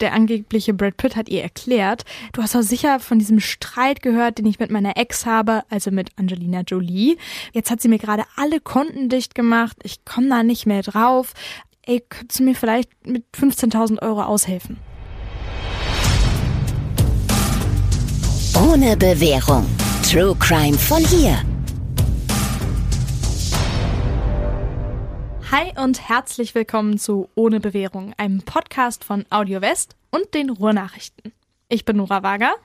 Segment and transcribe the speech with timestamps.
[0.00, 4.38] Der angebliche Brad Pitt hat ihr erklärt, du hast doch sicher von diesem Streit gehört,
[4.38, 7.16] den ich mit meiner Ex habe, also mit Angelina Jolie.
[7.52, 11.32] Jetzt hat sie mir gerade alle Konten dicht gemacht, ich komme da nicht mehr drauf.
[11.86, 14.78] Ey, könntest du mir vielleicht mit 15.000 Euro aushelfen?
[18.68, 19.64] Ohne Bewährung.
[20.02, 21.38] True Crime von hier.
[25.56, 31.32] Hi und herzlich willkommen zu Ohne Bewährung, einem Podcast von Audio West und den Ruhrnachrichten.
[31.68, 32.56] Ich bin Nora Wager.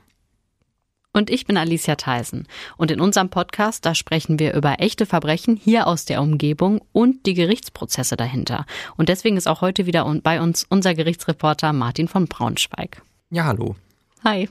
[1.13, 2.47] Und ich bin Alicia Theisen.
[2.77, 7.27] Und in unserem Podcast, da sprechen wir über echte Verbrechen hier aus der Umgebung und
[7.27, 8.65] die Gerichtsprozesse dahinter.
[8.97, 13.03] Und deswegen ist auch heute wieder bei uns unser Gerichtsreporter Martin von Braunschweig.
[13.29, 13.75] Ja, hallo.
[14.23, 14.49] Hi.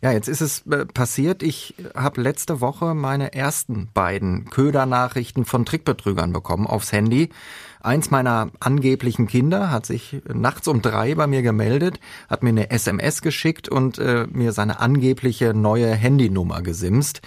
[0.00, 1.42] Ja, jetzt ist es äh, passiert.
[1.42, 7.30] Ich habe letzte Woche meine ersten beiden Ködernachrichten von Trickbetrügern bekommen aufs Handy.
[7.80, 11.98] Eins meiner angeblichen Kinder hat sich nachts um drei bei mir gemeldet,
[12.28, 17.20] hat mir eine SMS geschickt und äh, mir seine angebliche neue Handynummer gesimst.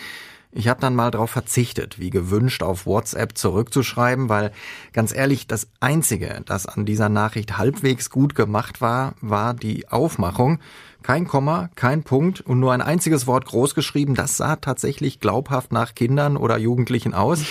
[0.54, 4.52] Ich habe dann mal darauf verzichtet, wie gewünscht auf WhatsApp zurückzuschreiben, weil
[4.92, 10.60] ganz ehrlich, das Einzige, das an dieser Nachricht halbwegs gut gemacht war, war die Aufmachung.
[11.04, 14.16] Kein Komma, kein Punkt und nur ein einziges Wort groß geschrieben.
[14.16, 17.44] Das sah tatsächlich glaubhaft nach Kindern oder Jugendlichen aus.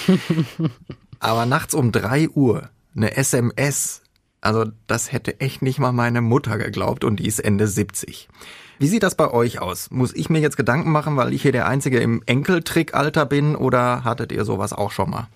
[1.20, 4.02] Aber nachts um drei Uhr eine SMS.
[4.40, 8.28] Also das hätte echt nicht mal meine Mutter geglaubt und die ist Ende 70.
[8.78, 9.90] Wie sieht das bei euch aus?
[9.90, 14.04] Muss ich mir jetzt Gedanken machen, weil ich hier der Einzige im Enkeltrickalter bin oder
[14.04, 15.28] hattet ihr sowas auch schon mal?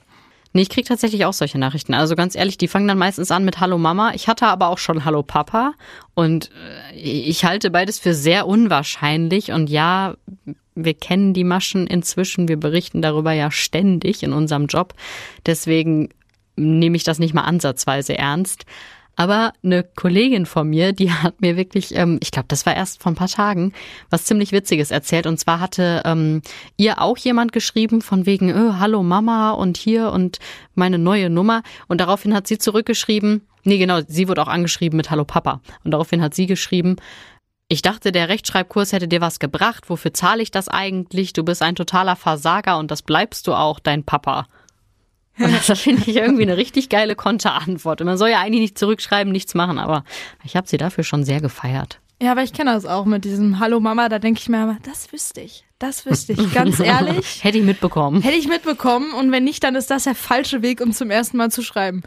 [0.56, 1.94] Nee, ich krieg tatsächlich auch solche Nachrichten.
[1.94, 4.12] Also ganz ehrlich, die fangen dann meistens an mit Hallo Mama.
[4.14, 5.74] Ich hatte aber auch schon Hallo Papa.
[6.14, 6.52] Und
[6.92, 9.50] äh, ich halte beides für sehr unwahrscheinlich.
[9.50, 10.14] Und ja,
[10.76, 12.46] wir kennen die Maschen inzwischen.
[12.46, 14.94] Wir berichten darüber ja ständig in unserem Job.
[15.44, 16.10] Deswegen
[16.54, 18.64] nehme ich das nicht mal ansatzweise ernst.
[19.16, 23.02] Aber eine Kollegin von mir, die hat mir wirklich, ähm, ich glaube, das war erst
[23.02, 23.72] vor ein paar Tagen,
[24.10, 25.26] was ziemlich Witziges erzählt.
[25.26, 26.42] Und zwar hatte ähm,
[26.76, 30.38] ihr auch jemand geschrieben von wegen, oh, hallo Mama und hier und
[30.74, 31.62] meine neue Nummer.
[31.88, 35.60] Und daraufhin hat sie zurückgeschrieben, nee genau, sie wurde auch angeschrieben mit Hallo Papa.
[35.84, 36.96] Und daraufhin hat sie geschrieben,
[37.68, 39.88] ich dachte, der Rechtschreibkurs hätte dir was gebracht.
[39.88, 41.32] Wofür zahle ich das eigentlich?
[41.32, 44.46] Du bist ein totaler Versager und das bleibst du auch, dein Papa.
[45.38, 48.00] Und das finde ich irgendwie eine richtig geile Konterantwort.
[48.00, 50.04] Und man soll ja eigentlich nicht zurückschreiben, nichts machen, aber
[50.44, 52.00] ich habe sie dafür schon sehr gefeiert.
[52.22, 54.78] Ja, aber ich kenne das auch mit diesem Hallo Mama, da denke ich mir immer,
[54.84, 55.64] das wüsste ich.
[55.80, 57.42] Das wüsste ich, ganz ehrlich.
[57.42, 58.22] Hätte ich mitbekommen.
[58.22, 61.36] Hätte ich mitbekommen und wenn nicht, dann ist das der falsche Weg, um zum ersten
[61.36, 62.02] Mal zu schreiben.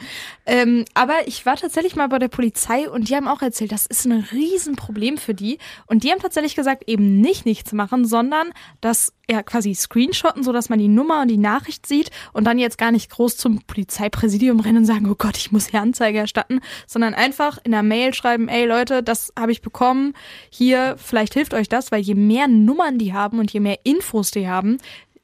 [0.45, 3.85] Ähm, aber ich war tatsächlich mal bei der Polizei und die haben auch erzählt, das
[3.85, 5.59] ist ein Riesenproblem für die.
[5.85, 8.47] Und die haben tatsächlich gesagt, eben nicht nichts machen, sondern
[8.79, 12.59] das ja quasi screenshotten, so dass man die Nummer und die Nachricht sieht und dann
[12.59, 16.19] jetzt gar nicht groß zum Polizeipräsidium rennen und sagen, oh Gott, ich muss hier Anzeige
[16.19, 20.13] erstatten, sondern einfach in der Mail schreiben, ey Leute, das habe ich bekommen,
[20.49, 24.31] hier, vielleicht hilft euch das, weil je mehr Nummern die haben und je mehr Infos
[24.31, 24.77] die haben,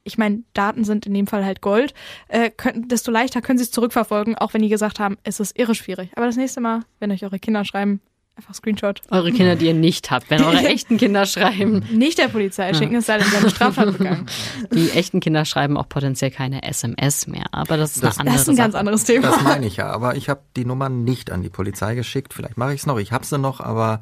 [0.03, 1.93] ich meine, Daten sind in dem Fall halt Gold,
[2.27, 5.57] äh, können, desto leichter können sie es zurückverfolgen, auch wenn die gesagt haben, es ist
[5.57, 6.11] irre schwierig.
[6.15, 8.01] Aber das nächste Mal, wenn euch eure Kinder schreiben,
[8.35, 9.01] einfach Screenshot.
[9.11, 11.83] Eure Kinder, die ihr nicht habt, wenn eure echten Kinder schreiben.
[11.91, 14.25] Nicht der Polizei schicken, es sei denn, sie haben eine Straftat begangen.
[14.71, 18.35] Die echten Kinder schreiben auch potenziell keine SMS mehr, aber das ist das, eine andere
[18.35, 18.65] Das ist ein Sache.
[18.65, 19.27] ganz anderes Thema.
[19.27, 22.33] Das meine ich ja, aber ich habe die Nummer nicht an die Polizei geschickt.
[22.33, 24.01] Vielleicht mache ich es noch, ich habe sie noch, aber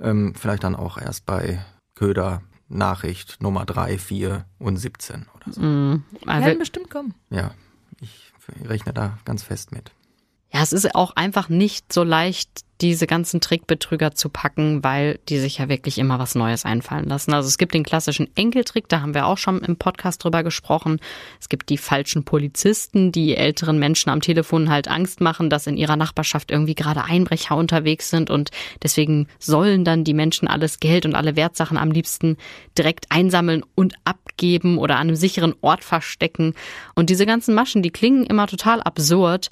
[0.00, 5.60] ähm, vielleicht dann auch erst bei Köder Nachricht Nummer 3, 4 und 17 oder so.
[5.60, 7.14] Mm, Werden also, bestimmt kommen.
[7.30, 7.52] Ja,
[8.00, 8.32] ich
[8.64, 9.92] rechne da ganz fest mit.
[10.52, 12.48] Ja, es ist auch einfach nicht so leicht,
[12.82, 17.32] diese ganzen Trickbetrüger zu packen, weil die sich ja wirklich immer was Neues einfallen lassen.
[17.32, 20.98] Also es gibt den klassischen Enkeltrick, da haben wir auch schon im Podcast drüber gesprochen.
[21.40, 25.76] Es gibt die falschen Polizisten, die älteren Menschen am Telefon halt Angst machen, dass in
[25.76, 28.50] ihrer Nachbarschaft irgendwie gerade Einbrecher unterwegs sind und
[28.82, 32.36] deswegen sollen dann die Menschen alles Geld und alle Wertsachen am liebsten
[32.76, 36.54] direkt einsammeln und abgeben oder an einem sicheren Ort verstecken.
[36.96, 39.50] Und diese ganzen Maschen, die klingen immer total absurd,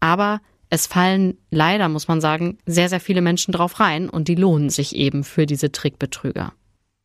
[0.00, 4.34] aber es fallen leider, muss man sagen, sehr, sehr viele Menschen drauf rein und die
[4.34, 6.52] lohnen sich eben für diese Trickbetrüger.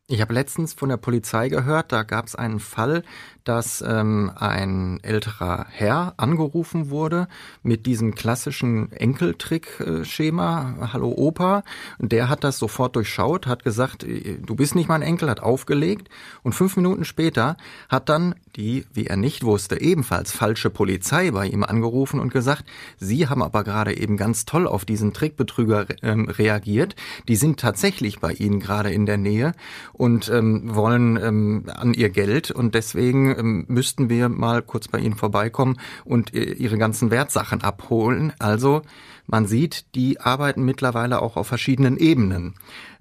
[0.08, 3.02] Ich habe letztens von der Polizei gehört, da gab es einen Fall,
[3.44, 7.28] dass ähm, ein älterer Herr angerufen wurde
[7.62, 11.62] mit diesem klassischen Enkeltrick-Schema, Hallo Opa.
[11.98, 16.10] Der hat das sofort durchschaut, hat gesagt, du bist nicht mein Enkel, hat aufgelegt.
[16.42, 17.56] Und fünf Minuten später
[17.88, 22.64] hat dann die, wie er nicht wusste, ebenfalls falsche Polizei bei ihm angerufen und gesagt,
[22.98, 26.94] Sie haben aber gerade eben ganz toll auf diesen Trickbetrüger ähm, reagiert.
[27.28, 29.52] Die sind tatsächlich bei Ihnen gerade in der Nähe
[29.92, 34.98] und ähm, wollen ähm, an ihr Geld und deswegen ähm, müssten wir mal kurz bei
[34.98, 38.32] Ihnen vorbeikommen und äh, Ihre ganzen Wertsachen abholen.
[38.38, 38.82] Also
[39.26, 42.54] man sieht, die arbeiten mittlerweile auch auf verschiedenen Ebenen.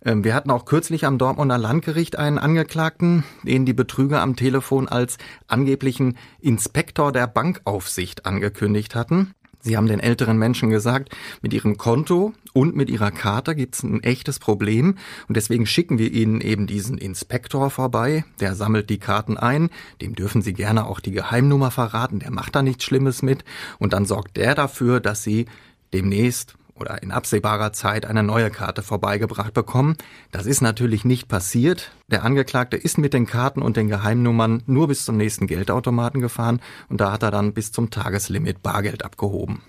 [0.04, 4.88] Ähm, wir hatten auch kürzlich am Dortmunder Landgericht einen Angeklagten, den die Betrüger am Telefon
[4.88, 9.34] als angeblichen Inspektor der Bankaufsicht angekündigt hatten.
[9.64, 14.02] Sie haben den älteren Menschen gesagt, mit ihrem Konto und mit ihrer Karte gibt's ein
[14.02, 14.98] echtes Problem.
[15.28, 19.70] Und deswegen schicken wir ihnen eben diesen Inspektor vorbei, der sammelt die Karten ein,
[20.02, 23.46] dem dürfen sie gerne auch die Geheimnummer verraten, der macht da nichts Schlimmes mit.
[23.78, 25.46] Und dann sorgt der dafür, dass sie
[25.94, 29.96] demnächst oder in absehbarer Zeit eine neue Karte vorbeigebracht bekommen.
[30.32, 31.92] Das ist natürlich nicht passiert.
[32.08, 36.60] Der Angeklagte ist mit den Karten und den Geheimnummern nur bis zum nächsten Geldautomaten gefahren
[36.90, 39.62] und da hat er dann bis zum Tageslimit Bargeld abgehoben.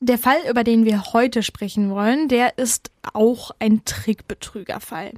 [0.00, 5.12] Der Fall, über den wir heute sprechen wollen, der ist auch ein Trickbetrügerfall.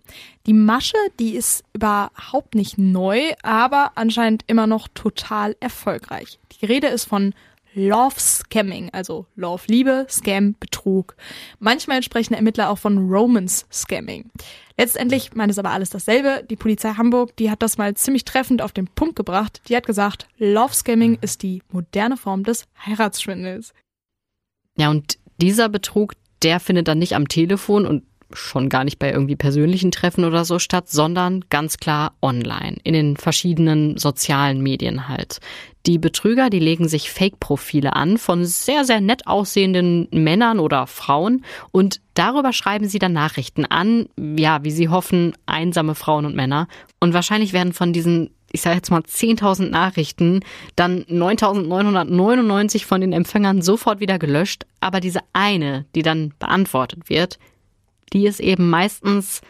[0.47, 6.39] Die Masche, die ist überhaupt nicht neu, aber anscheinend immer noch total erfolgreich.
[6.53, 7.35] Die Rede ist von
[7.79, 11.17] Love Scamming, also Love Liebe, Scam Betrug.
[11.61, 14.31] Manchmal sprechen Ermittler auch von Romance Scamming.
[14.77, 16.45] Letztendlich meint es aber alles dasselbe.
[16.49, 19.63] Die Polizei Hamburg, die hat das mal ziemlich treffend auf den Punkt gebracht.
[19.69, 23.73] Die hat gesagt, Love Scamming ist die moderne Form des Heiratsschwindels.
[24.77, 28.03] Ja, und dieser Betrug, der findet dann nicht am Telefon und
[28.33, 32.93] schon gar nicht bei irgendwie persönlichen Treffen oder so statt, sondern ganz klar online, in
[32.93, 35.41] den verschiedenen sozialen Medien halt.
[35.89, 41.47] Die Betrüger, die legen sich Fake-Profile an von sehr, sehr nett aussehenden Männern oder Frauen
[41.73, 46.69] und darüber schreiben sie dann Nachrichten an, ja, wie sie hoffen, einsame Frauen und Männer.
[47.01, 50.41] Und wahrscheinlich werden von diesen ich sage jetzt mal 10.000 Nachrichten,
[50.77, 57.39] dann 9.999 von den Empfängern sofort wieder gelöscht, aber diese eine, die dann beantwortet wird,
[58.13, 59.41] die ist eben meistens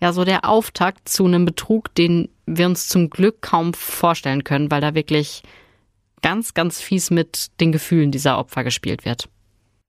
[0.00, 4.70] ja so der Auftakt zu einem Betrug, den wir uns zum Glück kaum vorstellen können,
[4.70, 5.42] weil da wirklich
[6.22, 9.28] ganz, ganz fies mit den Gefühlen dieser Opfer gespielt wird.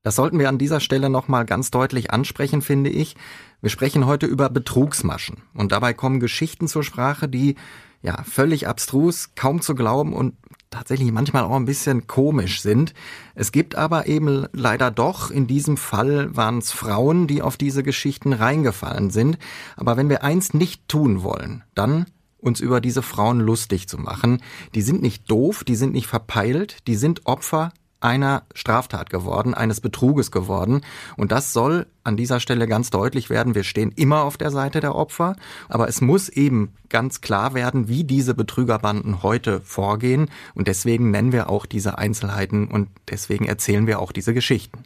[0.04, 3.16] Das sollten wir an dieser Stelle nochmal ganz deutlich ansprechen, finde ich.
[3.62, 5.44] Wir sprechen heute über Betrugsmaschen.
[5.54, 7.56] Und dabei kommen Geschichten zur Sprache, die
[8.02, 10.36] ja völlig abstrus, kaum zu glauben und
[10.70, 12.94] tatsächlich manchmal auch ein bisschen komisch sind.
[13.36, 17.84] Es gibt aber eben leider doch, in diesem Fall waren es Frauen, die auf diese
[17.84, 19.38] Geschichten reingefallen sind.
[19.76, 22.06] Aber wenn wir eins nicht tun wollen, dann
[22.40, 24.42] uns über diese Frauen lustig zu machen.
[24.76, 27.72] Die sind nicht doof, die sind nicht verpeilt, die sind Opfer
[28.02, 30.82] einer Straftat geworden, eines Betruges geworden.
[31.18, 33.56] Und das soll an dieser Stelle ganz deutlich werden.
[33.56, 35.36] Wir stehen immer auf der Seite der Opfer.
[35.68, 40.30] Aber es muss eben ganz klar werden, wie diese Betrügerbanden heute vorgehen.
[40.56, 44.84] Und deswegen nennen wir auch diese Einzelheiten und deswegen erzählen wir auch diese Geschichten.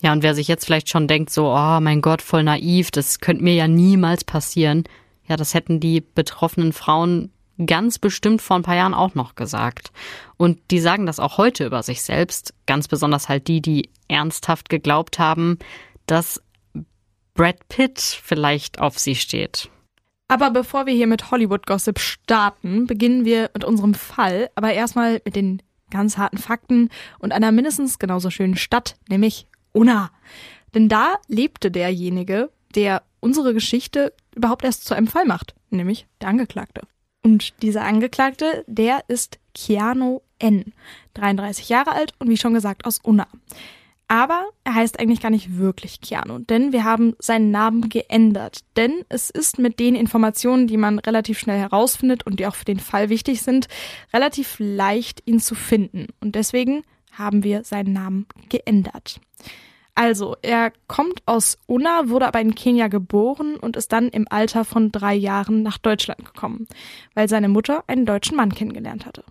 [0.00, 3.18] Ja, und wer sich jetzt vielleicht schon denkt, so, oh mein Gott, voll naiv, das
[3.18, 4.84] könnte mir ja niemals passieren.
[5.28, 7.30] Ja, das hätten die betroffenen Frauen
[7.64, 9.90] ganz bestimmt vor ein paar Jahren auch noch gesagt.
[10.36, 14.68] Und die sagen das auch heute über sich selbst, ganz besonders halt die, die ernsthaft
[14.68, 15.58] geglaubt haben,
[16.06, 16.42] dass
[17.34, 19.68] Brad Pitt vielleicht auf sie steht.
[20.28, 25.36] Aber bevor wir hier mit Hollywood-Gossip starten, beginnen wir mit unserem Fall, aber erstmal mit
[25.36, 30.10] den ganz harten Fakten und einer mindestens genauso schönen Stadt, nämlich Unna.
[30.74, 36.28] Denn da lebte derjenige, der unsere Geschichte überhaupt erst zu einem Fall macht, nämlich der
[36.28, 36.82] Angeklagte.
[37.22, 40.72] Und dieser Angeklagte, der ist Keanu N.,
[41.14, 43.26] 33 Jahre alt und wie schon gesagt aus Unna.
[44.10, 48.60] Aber er heißt eigentlich gar nicht wirklich Keanu, denn wir haben seinen Namen geändert.
[48.76, 52.64] Denn es ist mit den Informationen, die man relativ schnell herausfindet und die auch für
[52.64, 53.68] den Fall wichtig sind,
[54.14, 56.06] relativ leicht, ihn zu finden.
[56.20, 59.20] Und deswegen haben wir seinen Namen geändert.
[59.98, 64.64] Also, er kommt aus Unna, wurde aber in Kenia geboren und ist dann im Alter
[64.64, 66.68] von drei Jahren nach Deutschland gekommen,
[67.14, 69.24] weil seine Mutter einen deutschen Mann kennengelernt hatte.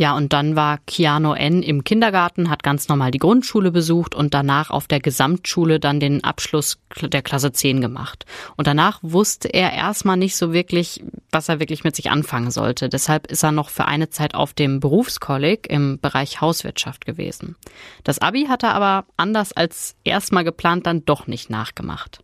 [0.00, 1.60] Ja, und dann war Keanu N.
[1.60, 6.22] im Kindergarten, hat ganz normal die Grundschule besucht und danach auf der Gesamtschule dann den
[6.22, 8.24] Abschluss der Klasse 10 gemacht.
[8.56, 11.02] Und danach wusste er erstmal nicht so wirklich,
[11.32, 12.88] was er wirklich mit sich anfangen sollte.
[12.88, 17.56] Deshalb ist er noch für eine Zeit auf dem Berufskolleg im Bereich Hauswirtschaft gewesen.
[18.04, 22.22] Das Abi hat er aber anders als erstmal geplant dann doch nicht nachgemacht.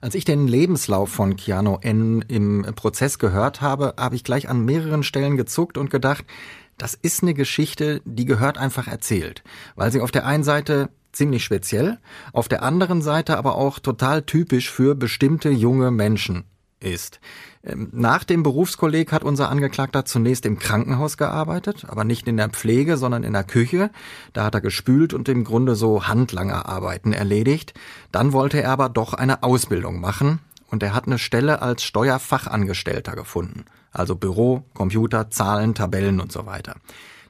[0.00, 2.24] Als ich den Lebenslauf von Keanu N.
[2.28, 6.24] im Prozess gehört habe, habe ich gleich an mehreren Stellen gezuckt und gedacht,
[6.78, 9.42] das ist eine Geschichte, die gehört einfach erzählt,
[9.76, 11.98] weil sie auf der einen Seite ziemlich speziell,
[12.32, 16.44] auf der anderen Seite aber auch total typisch für bestimmte junge Menschen
[16.80, 17.20] ist.
[17.64, 22.50] Ähm, nach dem Berufskolleg hat unser Angeklagter zunächst im Krankenhaus gearbeitet, aber nicht in der
[22.50, 23.90] Pflege, sondern in der Küche.
[24.32, 27.74] Da hat er gespült und im Grunde so Handlangerarbeiten erledigt.
[28.12, 30.40] Dann wollte er aber doch eine Ausbildung machen
[30.70, 33.64] und er hat eine Stelle als Steuerfachangestellter gefunden.
[33.90, 36.76] Also Büro, Computer, Zahlen, Tabellen und so weiter.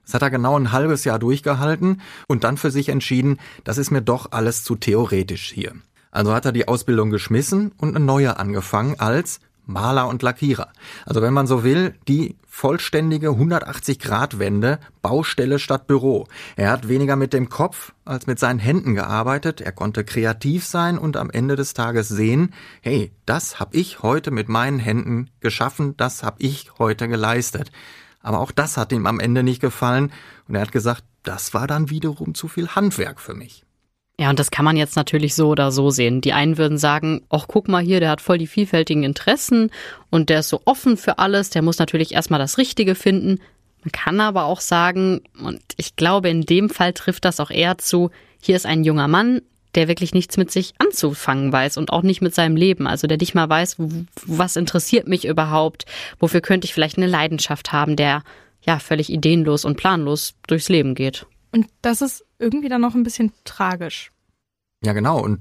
[0.05, 3.91] Das hat er genau ein halbes Jahr durchgehalten und dann für sich entschieden, das ist
[3.91, 5.73] mir doch alles zu theoretisch hier.
[6.11, 10.73] Also hat er die Ausbildung geschmissen und eine neue angefangen als Maler und Lackierer.
[11.07, 16.27] Also wenn man so will, die vollständige 180-Grad-Wende, Baustelle statt Büro.
[16.57, 19.61] Er hat weniger mit dem Kopf als mit seinen Händen gearbeitet.
[19.61, 24.31] Er konnte kreativ sein und am Ende des Tages sehen, hey, das habe ich heute
[24.31, 27.71] mit meinen Händen geschaffen, das habe ich heute geleistet.
[28.23, 30.11] Aber auch das hat ihm am Ende nicht gefallen
[30.49, 33.68] und er hat gesagt, das war dann wiederum zu viel Handwerk für mich.
[34.21, 36.21] Ja, und das kann man jetzt natürlich so oder so sehen.
[36.21, 39.71] Die einen würden sagen, ach guck mal hier, der hat voll die vielfältigen Interessen
[40.11, 43.39] und der ist so offen für alles, der muss natürlich erstmal das Richtige finden.
[43.85, 47.79] Man kann aber auch sagen, und ich glaube, in dem Fall trifft das auch eher
[47.79, 48.11] zu,
[48.43, 49.41] hier ist ein junger Mann,
[49.77, 52.89] der wirklich nichts mit sich anzufangen weiß und auch nicht mit seinem Leben.
[52.89, 53.77] Also der nicht mal weiß,
[54.27, 55.85] was interessiert mich überhaupt,
[56.19, 58.25] wofür könnte ich vielleicht eine Leidenschaft haben, der
[58.63, 61.25] ja völlig ideenlos und planlos durchs Leben geht.
[61.53, 64.13] Und das ist irgendwie dann noch ein bisschen tragisch.
[64.85, 65.21] Ja, genau.
[65.21, 65.41] Und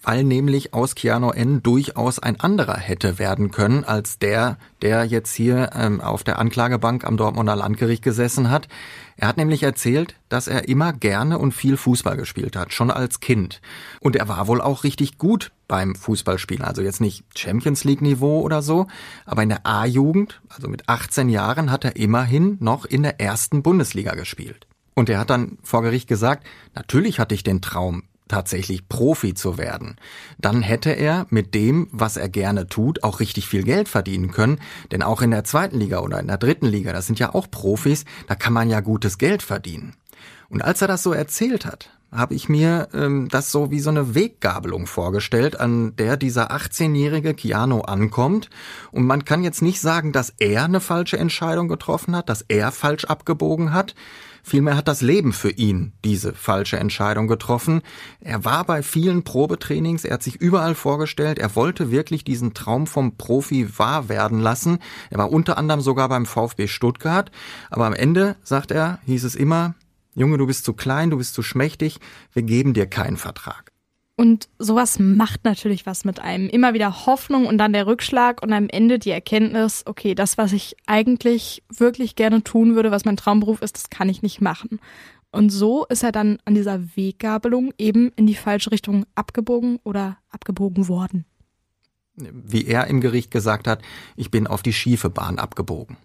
[0.00, 5.34] weil nämlich aus Keanu N durchaus ein anderer hätte werden können als der, der jetzt
[5.34, 8.68] hier ähm, auf der Anklagebank am Dortmunder Landgericht gesessen hat.
[9.16, 13.18] Er hat nämlich erzählt, dass er immer gerne und viel Fußball gespielt hat, schon als
[13.18, 13.60] Kind.
[14.00, 16.64] Und er war wohl auch richtig gut beim Fußballspielen.
[16.64, 18.86] Also jetzt nicht Champions League Niveau oder so,
[19.24, 23.64] aber in der A-Jugend, also mit 18 Jahren, hat er immerhin noch in der ersten
[23.64, 24.65] Bundesliga gespielt.
[24.96, 29.58] Und er hat dann vor Gericht gesagt, natürlich hatte ich den Traum, tatsächlich Profi zu
[29.58, 29.96] werden.
[30.38, 34.58] Dann hätte er mit dem, was er gerne tut, auch richtig viel Geld verdienen können.
[34.90, 37.50] Denn auch in der zweiten Liga oder in der dritten Liga, das sind ja auch
[37.50, 39.94] Profis, da kann man ja gutes Geld verdienen.
[40.48, 43.90] Und als er das so erzählt hat, habe ich mir ähm, das so wie so
[43.90, 48.48] eine Weggabelung vorgestellt, an der dieser 18-jährige Keanu ankommt.
[48.92, 52.72] Und man kann jetzt nicht sagen, dass er eine falsche Entscheidung getroffen hat, dass er
[52.72, 53.94] falsch abgebogen hat.
[54.48, 57.82] Vielmehr hat das Leben für ihn diese falsche Entscheidung getroffen.
[58.20, 62.86] Er war bei vielen Probetrainings, er hat sich überall vorgestellt, er wollte wirklich diesen Traum
[62.86, 64.78] vom Profi wahr werden lassen.
[65.10, 67.32] Er war unter anderem sogar beim VfB Stuttgart.
[67.70, 69.74] Aber am Ende, sagt er, hieß es immer,
[70.14, 71.98] Junge, du bist zu klein, du bist zu schmächtig,
[72.32, 73.72] wir geben dir keinen Vertrag.
[74.18, 76.48] Und sowas macht natürlich was mit einem.
[76.48, 80.54] Immer wieder Hoffnung und dann der Rückschlag und am Ende die Erkenntnis, okay, das, was
[80.54, 84.80] ich eigentlich wirklich gerne tun würde, was mein Traumberuf ist, das kann ich nicht machen.
[85.32, 90.16] Und so ist er dann an dieser Weggabelung eben in die falsche Richtung abgebogen oder
[90.30, 91.26] abgebogen worden.
[92.14, 93.82] Wie er im Gericht gesagt hat,
[94.16, 95.98] ich bin auf die schiefe Bahn abgebogen.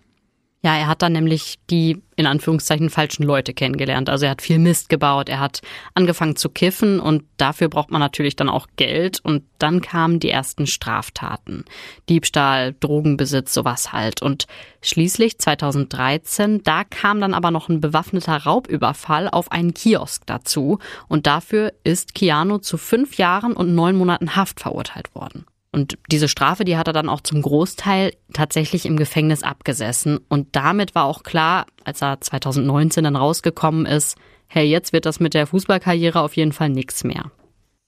[0.64, 4.12] Ja, er hat dann nämlich die in Anführungszeichen falschen Leute kennengelernt.
[4.12, 5.62] Also er hat viel Mist gebaut, er hat
[5.96, 10.30] angefangen zu kiffen und dafür braucht man natürlich dann auch Geld und dann kamen die
[10.30, 11.66] ersten Straftaten.
[12.10, 14.22] Diebstahl, Drogenbesitz, sowas halt.
[14.22, 14.46] Und
[14.84, 20.78] schließlich 2013, da kam dann aber noch ein bewaffneter Raubüberfall auf einen Kiosk dazu
[21.08, 25.46] und dafür ist Keanu zu fünf Jahren und neun Monaten Haft verurteilt worden.
[25.72, 30.20] Und diese Strafe, die hat er dann auch zum Großteil tatsächlich im Gefängnis abgesessen.
[30.28, 35.22] Und damit war auch klar, als er 2019 dann rausgekommen ist, hey, jetzt wird das
[35.22, 37.32] mit der Fußballkarriere auf jeden Fall nichts mehr.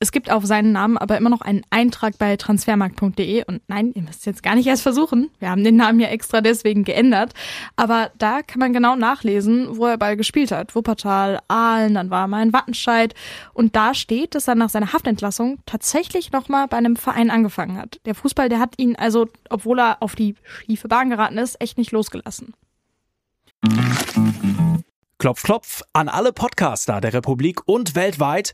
[0.04, 4.02] Es gibt auf seinen Namen aber immer noch einen Eintrag bei transfermarkt.de und nein, ihr
[4.02, 5.32] müsst jetzt gar nicht erst versuchen.
[5.40, 7.32] Wir haben den Namen ja extra deswegen geändert.
[7.78, 10.76] Aber da kann man genau nachlesen, wo er ball gespielt hat.
[10.76, 13.16] Wuppertal, Aalen, dann war er mal in Wattenscheid.
[13.54, 18.02] Und da steht, dass er nach seiner Haftentlassung tatsächlich nochmal bei einem Verein angefangen hat.
[18.04, 21.78] Der Fußball, der hat ihn also, obwohl er auf die schiefe Bahn geraten ist, echt
[21.78, 22.54] nicht losgelassen.
[25.18, 28.54] Klopf, klopf an alle Podcaster der Republik und weltweit.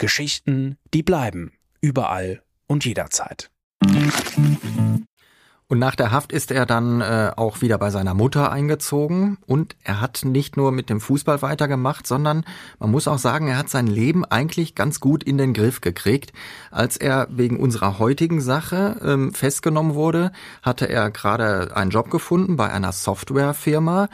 [0.00, 1.52] Geschichten, die bleiben,
[1.82, 3.50] überall und jederzeit.
[5.70, 9.76] Und nach der Haft ist er dann äh, auch wieder bei seiner Mutter eingezogen und
[9.84, 12.44] er hat nicht nur mit dem Fußball weitergemacht, sondern
[12.80, 16.32] man muss auch sagen, er hat sein Leben eigentlich ganz gut in den Griff gekriegt.
[16.72, 22.56] Als er wegen unserer heutigen Sache ähm, festgenommen wurde, hatte er gerade einen Job gefunden
[22.56, 24.08] bei einer Softwarefirma.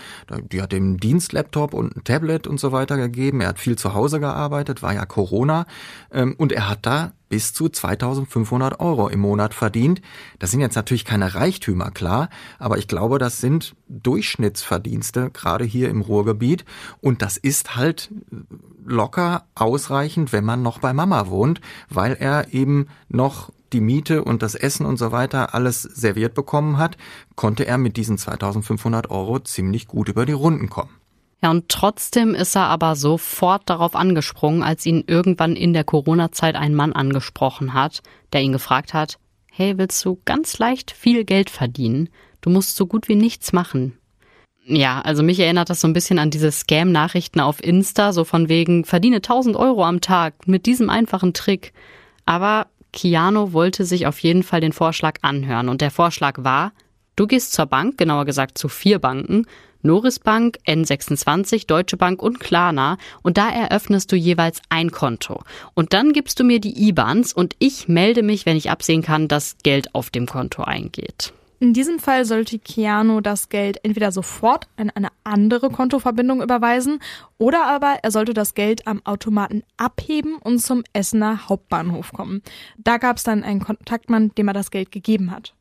[0.53, 3.41] Die hat ihm Dienstlaptop und ein Tablet und so weiter gegeben.
[3.41, 5.65] Er hat viel zu Hause gearbeitet, war ja Corona
[6.13, 10.01] ähm, und er hat da bis zu 2500 Euro im Monat verdient.
[10.39, 12.29] Das sind jetzt natürlich keine Reichtümer, klar,
[12.59, 16.65] aber ich glaube, das sind Durchschnittsverdienste, gerade hier im Ruhrgebiet.
[17.01, 18.11] Und das ist halt
[18.85, 24.43] locker ausreichend, wenn man noch bei Mama wohnt, weil er eben noch die Miete und
[24.43, 26.97] das Essen und so weiter alles serviert bekommen hat,
[27.35, 30.91] konnte er mit diesen 2500 Euro ziemlich gut über die Runden kommen.
[31.43, 36.57] Ja, und trotzdem ist er aber sofort darauf angesprungen, als ihn irgendwann in der Corona-Zeit
[36.57, 38.03] ein Mann angesprochen hat,
[38.33, 39.19] der ihn gefragt hat,
[39.51, 42.09] hey, willst du ganz leicht viel Geld verdienen?
[42.41, 43.99] Du musst so gut wie nichts machen.
[44.69, 48.49] Ja, also mich erinnert das so ein bisschen an diese Scam-Nachrichten auf Insta, so von
[48.49, 51.73] wegen, verdiene 1000 Euro am Tag mit diesem einfachen Trick.
[52.25, 56.73] Aber Keanu wollte sich auf jeden Fall den Vorschlag anhören und der Vorschlag war,
[57.15, 59.47] du gehst zur Bank, genauer gesagt zu vier Banken,
[59.87, 65.43] Noris Bank, N26, Deutsche Bank und Klarna und da eröffnest du jeweils ein Konto.
[65.75, 69.29] Und dann gibst du mir die IBANs und ich melde mich, wenn ich absehen kann,
[69.29, 71.33] dass Geld auf dem Konto eingeht.
[71.59, 77.01] In diesem Fall sollte Keanu das Geld entweder sofort in eine andere Kontoverbindung überweisen
[77.39, 82.43] oder aber er sollte das Geld am Automaten abheben und zum Essener Hauptbahnhof kommen.
[82.77, 85.56] Da gab es dann einen Kontaktmann, dem er das Geld gegeben hat.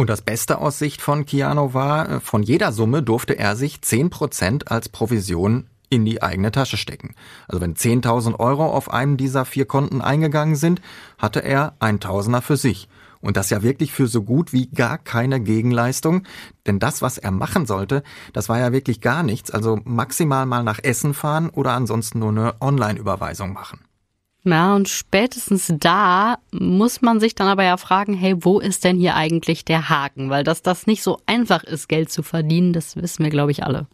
[0.00, 3.80] Und das Beste aus Sicht von Keanu war, äh, von jeder Summe durfte er sich
[3.82, 7.14] 10% als Provision in die eigene Tasche stecken.
[7.48, 10.80] Also wenn 10.000 Euro auf einem dieser vier Konten eingegangen sind,
[11.18, 12.88] hatte er ein Tausender für sich.
[13.20, 16.22] Und das ja wirklich für so gut wie gar keine Gegenleistung.
[16.66, 18.02] Denn das, was er machen sollte,
[18.32, 19.50] das war ja wirklich gar nichts.
[19.50, 23.80] Also maximal mal nach Essen fahren oder ansonsten nur eine Online-Überweisung machen.
[24.42, 28.98] Ja, und spätestens da muss man sich dann aber ja fragen, hey, wo ist denn
[28.98, 30.30] hier eigentlich der Haken?
[30.30, 33.64] Weil dass das nicht so einfach ist, Geld zu verdienen, das wissen wir, glaube ich,
[33.64, 33.86] alle.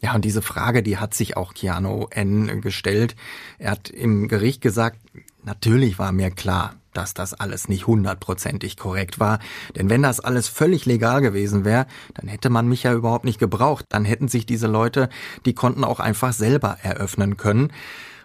[0.00, 2.60] Ja, und diese Frage, die hat sich auch Keanu N.
[2.60, 3.16] gestellt.
[3.58, 4.98] Er hat im Gericht gesagt,
[5.44, 9.38] natürlich war mir klar, dass das alles nicht hundertprozentig korrekt war.
[9.76, 13.38] Denn wenn das alles völlig legal gewesen wäre, dann hätte man mich ja überhaupt nicht
[13.38, 13.84] gebraucht.
[13.88, 15.08] Dann hätten sich diese Leute
[15.46, 17.72] die Konten auch einfach selber eröffnen können.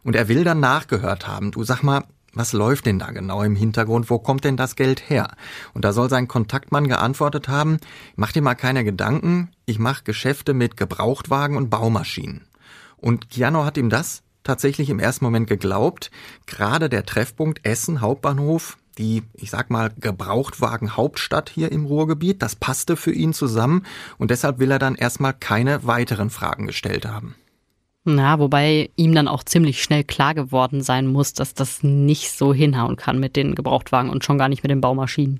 [0.03, 1.51] Und er will dann nachgehört haben.
[1.51, 4.09] Du sag mal, was läuft denn da genau im Hintergrund?
[4.09, 5.29] Wo kommt denn das Geld her?
[5.73, 7.77] Und da soll sein Kontaktmann geantwortet haben,
[8.15, 12.41] mach dir mal keine Gedanken, ich mache Geschäfte mit Gebrauchtwagen und Baumaschinen.
[12.97, 16.09] Und Keanu hat ihm das tatsächlich im ersten Moment geglaubt.
[16.47, 22.55] Gerade der Treffpunkt Essen Hauptbahnhof, die, ich sag mal, Gebrauchtwagen Hauptstadt hier im Ruhrgebiet, das
[22.55, 23.85] passte für ihn zusammen
[24.17, 27.35] und deshalb will er dann erstmal keine weiteren Fragen gestellt haben.
[28.05, 32.53] Na, wobei ihm dann auch ziemlich schnell klar geworden sein muss, dass das nicht so
[32.53, 35.39] hinhauen kann mit den Gebrauchtwagen und schon gar nicht mit den Baumaschinen.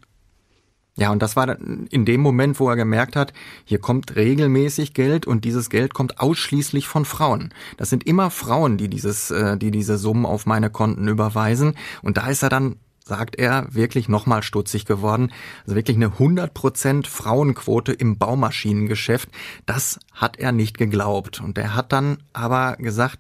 [0.96, 1.58] Ja, und das war
[1.90, 3.34] in dem Moment, wo er gemerkt hat,
[3.66, 7.52] hier kommt regelmäßig Geld und dieses Geld kommt ausschließlich von Frauen.
[7.78, 11.76] Das sind immer Frauen, die dieses, äh, die diese Summen auf meine Konten überweisen.
[12.04, 15.32] Und da ist er dann sagt er, wirklich nochmal stutzig geworden.
[15.64, 19.30] Also wirklich eine 100% Frauenquote im Baumaschinengeschäft.
[19.66, 21.42] Das hat er nicht geglaubt.
[21.42, 23.20] Und er hat dann aber gesagt,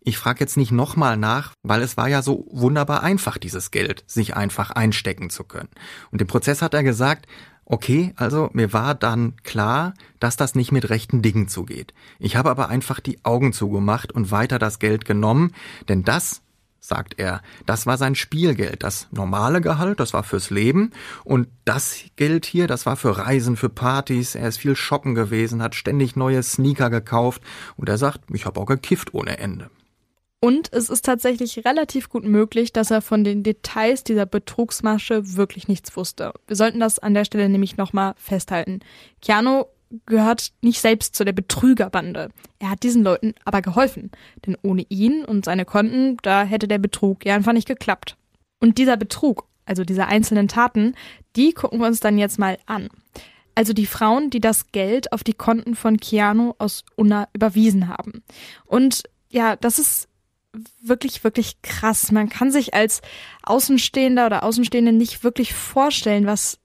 [0.00, 4.04] ich frage jetzt nicht nochmal nach, weil es war ja so wunderbar einfach, dieses Geld
[4.06, 5.70] sich einfach einstecken zu können.
[6.10, 7.26] Und im Prozess hat er gesagt,
[7.64, 11.94] okay, also mir war dann klar, dass das nicht mit rechten Dingen zugeht.
[12.18, 15.52] Ich habe aber einfach die Augen zugemacht und weiter das Geld genommen,
[15.88, 16.42] denn das
[16.86, 17.40] sagt er.
[17.66, 18.82] Das war sein Spielgeld.
[18.82, 20.92] Das normale Gehalt, das war fürs Leben.
[21.24, 24.34] Und das Geld hier, das war für Reisen, für Partys.
[24.34, 27.42] Er ist viel shoppen gewesen, hat ständig neue Sneaker gekauft.
[27.76, 29.70] Und er sagt, ich habe auch gekifft ohne Ende.
[30.40, 35.68] Und es ist tatsächlich relativ gut möglich, dass er von den Details dieser Betrugsmasche wirklich
[35.68, 36.34] nichts wusste.
[36.46, 38.80] Wir sollten das an der Stelle nämlich nochmal festhalten.
[39.22, 39.64] Keanu
[40.06, 42.30] gehört nicht selbst zu der Betrügerbande.
[42.58, 44.10] Er hat diesen Leuten aber geholfen,
[44.46, 48.16] denn ohne ihn und seine Konten, da hätte der Betrug ja einfach nicht geklappt.
[48.60, 50.94] Und dieser Betrug, also diese einzelnen Taten,
[51.36, 52.88] die gucken wir uns dann jetzt mal an.
[53.54, 58.24] Also die Frauen, die das Geld auf die Konten von Keanu aus Unna überwiesen haben.
[58.66, 60.08] Und ja, das ist
[60.80, 62.12] wirklich, wirklich krass.
[62.12, 63.00] Man kann sich als
[63.42, 66.58] Außenstehender oder Außenstehende nicht wirklich vorstellen, was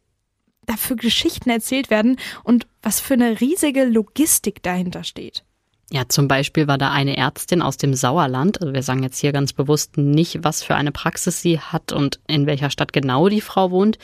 [0.69, 5.43] da für Geschichten erzählt werden und was für eine riesige Logistik dahinter steht.
[5.91, 8.61] Ja, zum Beispiel war da eine Ärztin aus dem Sauerland.
[8.61, 12.19] Also wir sagen jetzt hier ganz bewusst nicht, was für eine Praxis sie hat und
[12.27, 13.97] in welcher Stadt genau die Frau wohnt.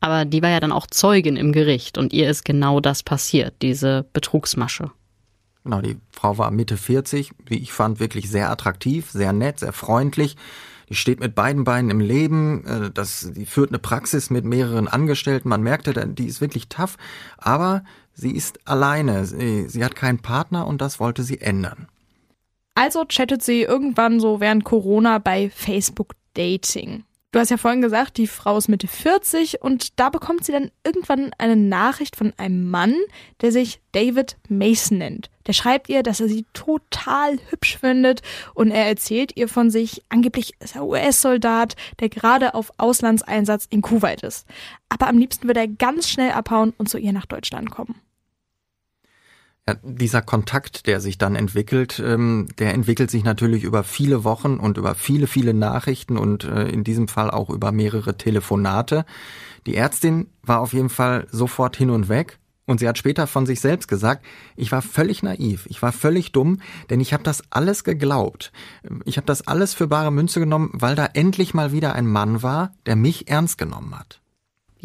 [0.00, 3.54] Aber die war ja dann auch Zeugin im Gericht und ihr ist genau das passiert,
[3.60, 4.90] diese Betrugsmasche.
[5.64, 9.72] Genau, die Frau war Mitte 40, wie ich fand, wirklich sehr attraktiv, sehr nett, sehr
[9.72, 10.36] freundlich.
[10.88, 14.88] Die steht mit beiden Beinen im Leben, äh, das, die führt eine Praxis mit mehreren
[14.88, 15.48] Angestellten.
[15.48, 16.96] Man merkte, die ist wirklich tough,
[17.38, 19.24] aber sie ist alleine.
[19.26, 21.88] Sie, sie hat keinen Partner und das wollte sie ändern.
[22.74, 27.04] Also chattet sie irgendwann so während Corona bei Facebook Dating.
[27.32, 30.70] Du hast ja vorhin gesagt, die Frau ist Mitte 40 und da bekommt sie dann
[30.84, 32.94] irgendwann eine Nachricht von einem Mann,
[33.42, 35.28] der sich David Mason nennt.
[35.46, 38.22] Der schreibt ihr, dass er sie total hübsch findet
[38.54, 43.82] und er erzählt ihr von sich, angeblich ist er US-Soldat, der gerade auf Auslandseinsatz in
[43.82, 44.46] Kuwait ist.
[44.88, 48.00] Aber am liebsten würde er ganz schnell abhauen und zu ihr nach Deutschland kommen.
[49.82, 54.78] Dieser Kontakt, der sich dann entwickelt, ähm, der entwickelt sich natürlich über viele Wochen und
[54.78, 59.04] über viele, viele Nachrichten und äh, in diesem Fall auch über mehrere Telefonate.
[59.66, 62.38] Die Ärztin war auf jeden Fall sofort hin und weg.
[62.66, 64.24] Und sie hat später von sich selbst gesagt,
[64.56, 68.52] ich war völlig naiv, ich war völlig dumm, denn ich habe das alles geglaubt.
[69.04, 72.42] Ich habe das alles für bare Münze genommen, weil da endlich mal wieder ein Mann
[72.42, 74.20] war, der mich ernst genommen hat.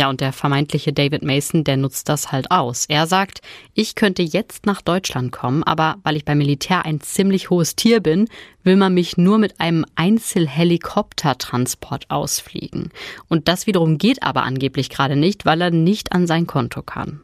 [0.01, 2.87] Ja, und der vermeintliche David Mason, der nutzt das halt aus.
[2.87, 3.41] Er sagt,
[3.75, 7.99] ich könnte jetzt nach Deutschland kommen, aber weil ich beim Militär ein ziemlich hohes Tier
[7.99, 8.27] bin,
[8.63, 12.89] will man mich nur mit einem Einzelhelikoptertransport ausfliegen.
[13.27, 17.23] Und das wiederum geht aber angeblich gerade nicht, weil er nicht an sein Konto kann.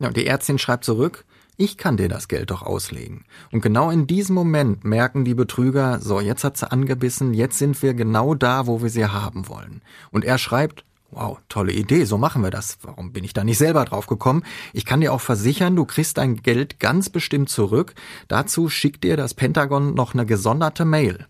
[0.00, 1.24] Ja, die Ärztin schreibt zurück,
[1.56, 3.24] ich kann dir das Geld doch auslegen.
[3.52, 7.80] Und genau in diesem Moment merken die Betrüger, so, jetzt hat sie angebissen, jetzt sind
[7.82, 9.82] wir genau da, wo wir sie haben wollen.
[10.10, 12.78] Und er schreibt, Wow, tolle Idee, so machen wir das.
[12.82, 14.44] Warum bin ich da nicht selber drauf gekommen?
[14.72, 17.94] Ich kann dir auch versichern, du kriegst dein Geld ganz bestimmt zurück.
[18.28, 21.26] Dazu schickt dir das Pentagon noch eine gesonderte Mail.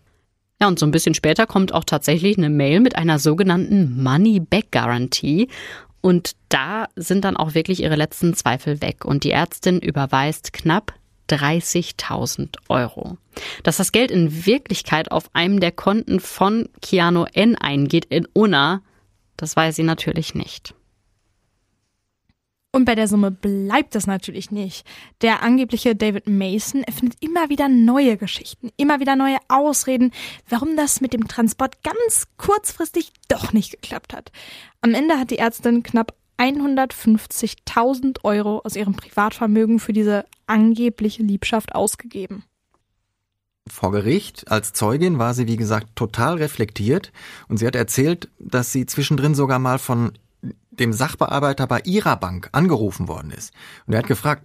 [0.60, 4.40] Ja, und so ein bisschen später kommt auch tatsächlich eine Mail mit einer sogenannten Money
[4.40, 5.48] Back Guarantee.
[6.02, 9.06] Und da sind dann auch wirklich ihre letzten Zweifel weg.
[9.06, 10.92] Und die Ärztin überweist knapp
[11.30, 13.16] 30.000 Euro.
[13.62, 18.82] Dass das Geld in Wirklichkeit auf einem der Konten von Keanu N eingeht in Unna,
[19.40, 20.74] das weiß sie natürlich nicht.
[22.72, 24.87] Und bei der Summe bleibt es natürlich nicht.
[25.22, 30.12] Der angebliche David Mason erfindet immer wieder neue Geschichten, immer wieder neue Ausreden,
[30.48, 34.31] warum das mit dem Transport ganz kurzfristig doch nicht geklappt hat.
[34.83, 41.74] Am Ende hat die Ärztin knapp 150.000 Euro aus ihrem Privatvermögen für diese angebliche Liebschaft
[41.74, 42.44] ausgegeben
[43.70, 44.50] vor Gericht.
[44.50, 47.12] Als Zeugin war sie, wie gesagt, total reflektiert
[47.48, 50.12] und sie hat erzählt, dass sie zwischendrin sogar mal von
[50.70, 53.52] dem Sachbearbeiter bei ihrer Bank angerufen worden ist.
[53.87, 54.44] Und er hat gefragt,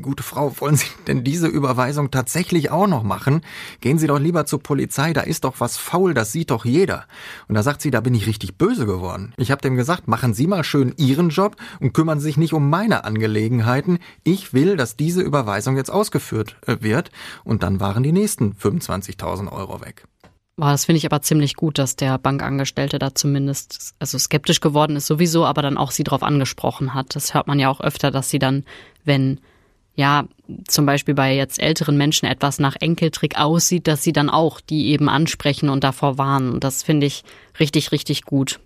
[0.00, 3.42] gute Frau, wollen Sie denn diese Überweisung tatsächlich auch noch machen?
[3.80, 7.06] Gehen Sie doch lieber zur Polizei, da ist doch was faul, das sieht doch jeder.
[7.48, 9.34] Und da sagt sie, da bin ich richtig böse geworden.
[9.36, 12.54] Ich habe dem gesagt, machen Sie mal schön Ihren Job und kümmern Sie sich nicht
[12.54, 13.98] um meine Angelegenheiten.
[14.24, 17.10] Ich will, dass diese Überweisung jetzt ausgeführt äh, wird.
[17.44, 20.04] Und dann waren die nächsten 25.000 Euro weg.
[20.58, 24.96] Boah, das finde ich aber ziemlich gut, dass der Bankangestellte da zumindest also skeptisch geworden
[24.96, 27.14] ist sowieso, aber dann auch sie drauf angesprochen hat.
[27.14, 28.64] Das hört man ja auch öfter, dass sie dann,
[29.04, 29.38] wenn
[29.94, 30.24] ja
[30.66, 34.88] zum Beispiel bei jetzt älteren Menschen etwas nach Enkeltrick aussieht, dass sie dann auch die
[34.88, 36.58] eben ansprechen und davor warnen.
[36.58, 37.22] Das finde ich
[37.60, 38.58] richtig, richtig gut.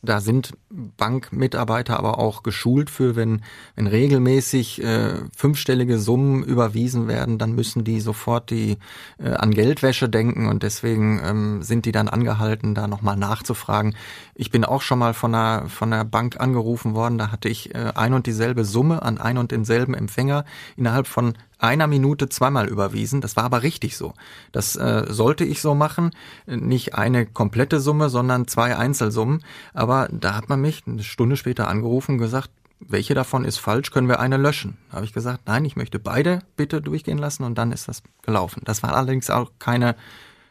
[0.00, 3.42] Da sind Bankmitarbeiter aber auch geschult für, wenn,
[3.74, 8.78] wenn regelmäßig äh, fünfstellige Summen überwiesen werden, dann müssen die sofort die
[9.18, 13.96] äh, an Geldwäsche denken und deswegen ähm, sind die dann angehalten, da nochmal nachzufragen.
[14.34, 17.74] Ich bin auch schon mal von einer, von einer Bank angerufen worden, da hatte ich
[17.74, 20.44] äh, ein und dieselbe Summe an ein und denselben Empfänger
[20.76, 23.20] innerhalb von einer Minute zweimal überwiesen.
[23.20, 24.14] Das war aber richtig so.
[24.52, 26.12] Das äh, sollte ich so machen.
[26.46, 29.42] Nicht eine komplette Summe, sondern zwei Einzelsummen.
[29.74, 33.90] Aber da hat man mich eine Stunde später angerufen und gesagt, welche davon ist falsch,
[33.90, 34.78] können wir eine löschen.
[34.88, 38.02] Da habe ich gesagt, nein, ich möchte beide bitte durchgehen lassen und dann ist das
[38.22, 38.62] gelaufen.
[38.64, 39.96] Das war allerdings auch keine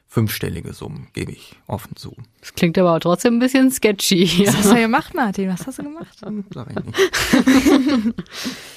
[0.10, 2.16] fünfstellige Summe, gebe ich offen zu.
[2.40, 4.46] Das klingt aber trotzdem ein bisschen sketchy.
[4.46, 5.50] Was hast du gemacht, Martin?
[5.50, 6.18] Was hast du gemacht?
[6.54, 8.14] Sag ich nicht.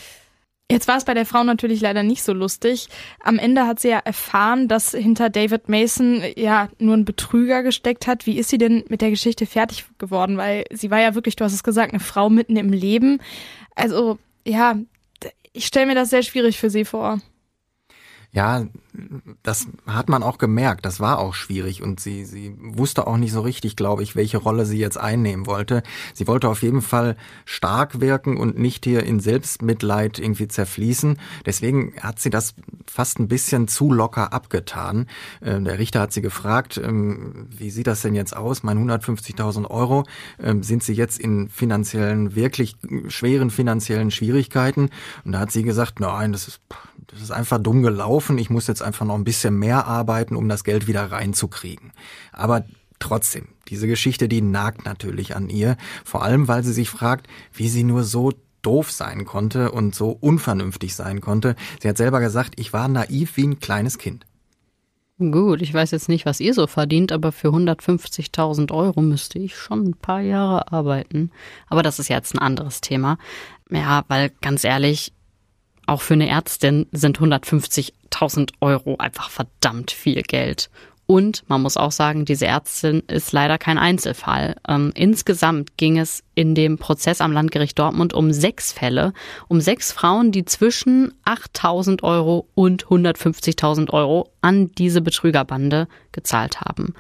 [0.70, 2.88] Jetzt war es bei der Frau natürlich leider nicht so lustig.
[3.18, 8.06] Am Ende hat sie ja erfahren, dass hinter David Mason ja nur ein Betrüger gesteckt
[8.06, 8.24] hat.
[8.24, 10.36] Wie ist sie denn mit der Geschichte fertig geworden?
[10.36, 13.18] Weil sie war ja wirklich, du hast es gesagt, eine Frau mitten im Leben.
[13.74, 14.76] Also ja,
[15.52, 17.20] ich stelle mir das sehr schwierig für sie vor.
[18.32, 18.64] Ja,
[19.42, 23.32] das hat man auch gemerkt, das war auch schwierig und sie, sie wusste auch nicht
[23.32, 25.82] so richtig, glaube ich, welche Rolle sie jetzt einnehmen wollte.
[26.14, 31.18] Sie wollte auf jeden Fall stark wirken und nicht hier in Selbstmitleid irgendwie zerfließen.
[31.46, 32.54] Deswegen hat sie das
[32.86, 35.06] fast ein bisschen zu locker abgetan.
[35.42, 38.62] Ähm, der Richter hat sie gefragt, ähm, wie sieht das denn jetzt aus?
[38.62, 40.04] Mein 150.000 Euro,
[40.42, 42.76] ähm, sind sie jetzt in finanziellen, wirklich
[43.08, 44.90] schweren finanziellen Schwierigkeiten?
[45.24, 46.60] Und da hat sie gesagt, nein, das ist,
[47.06, 48.38] das ist einfach dumm gelaufen.
[48.38, 51.92] Ich muss jetzt einfach noch ein bisschen mehr arbeiten, um das Geld wieder reinzukriegen.
[52.32, 52.64] Aber
[52.98, 55.76] trotzdem, diese Geschichte, die nagt natürlich an ihr.
[56.04, 60.10] Vor allem, weil sie sich fragt, wie sie nur so doof sein konnte und so
[60.10, 61.54] unvernünftig sein konnte.
[61.80, 64.26] Sie hat selber gesagt, ich war naiv wie ein kleines Kind.
[65.18, 69.54] Gut, ich weiß jetzt nicht, was ihr so verdient, aber für 150.000 Euro müsste ich
[69.54, 71.30] schon ein paar Jahre arbeiten.
[71.68, 73.18] Aber das ist jetzt ein anderes Thema.
[73.70, 75.12] Ja, weil ganz ehrlich,
[75.90, 80.70] auch für eine Ärztin sind 150.000 Euro einfach verdammt viel Geld.
[81.06, 84.54] Und man muss auch sagen, diese Ärztin ist leider kein Einzelfall.
[84.68, 89.12] Ähm, insgesamt ging es in dem Prozess am Landgericht Dortmund um sechs Fälle,
[89.48, 96.94] um sechs Frauen, die zwischen 8.000 Euro und 150.000 Euro an diese Betrügerbande gezahlt haben.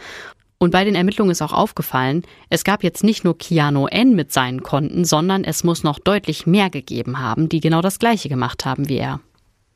[0.62, 4.30] Und bei den Ermittlungen ist auch aufgefallen, es gab jetzt nicht nur Keanu N mit
[4.30, 8.66] seinen Konten, sondern es muss noch deutlich mehr gegeben haben, die genau das gleiche gemacht
[8.66, 9.20] haben wie er.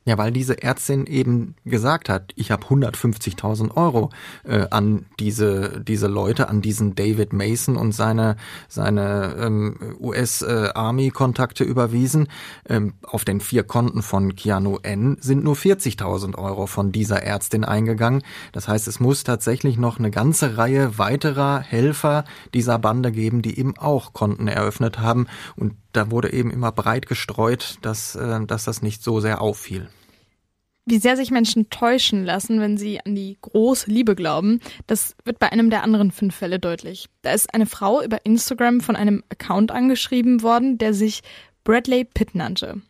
[0.06, 4.10] Ja, weil diese Ärztin eben gesagt hat, ich habe 150.000 Euro
[4.44, 8.36] äh, an diese diese Leute, an diesen David Mason und seine
[8.68, 10.68] seine ähm, US äh,
[11.64, 12.28] überwiesen.
[12.68, 17.64] Ähm, auf den vier Konten von Keanu N sind nur 40.000 Euro von dieser Ärztin
[17.64, 18.22] eingegangen.
[18.52, 23.58] Das heißt, es muss tatsächlich noch eine ganze Reihe weiterer Helfer dieser Bande geben, die
[23.58, 28.64] eben auch Konten eröffnet haben und da wurde eben immer breit gestreut, dass, äh, dass
[28.64, 29.88] das nicht so sehr auffiel.
[30.86, 35.38] Wie sehr sich Menschen täuschen lassen, wenn sie an die große Liebe glauben, das wird
[35.38, 37.08] bei einem der anderen fünf Fälle deutlich.
[37.22, 41.22] Da ist eine Frau über Instagram von einem Account angeschrieben worden, der sich
[41.64, 42.82] Bradley Pitt nannte.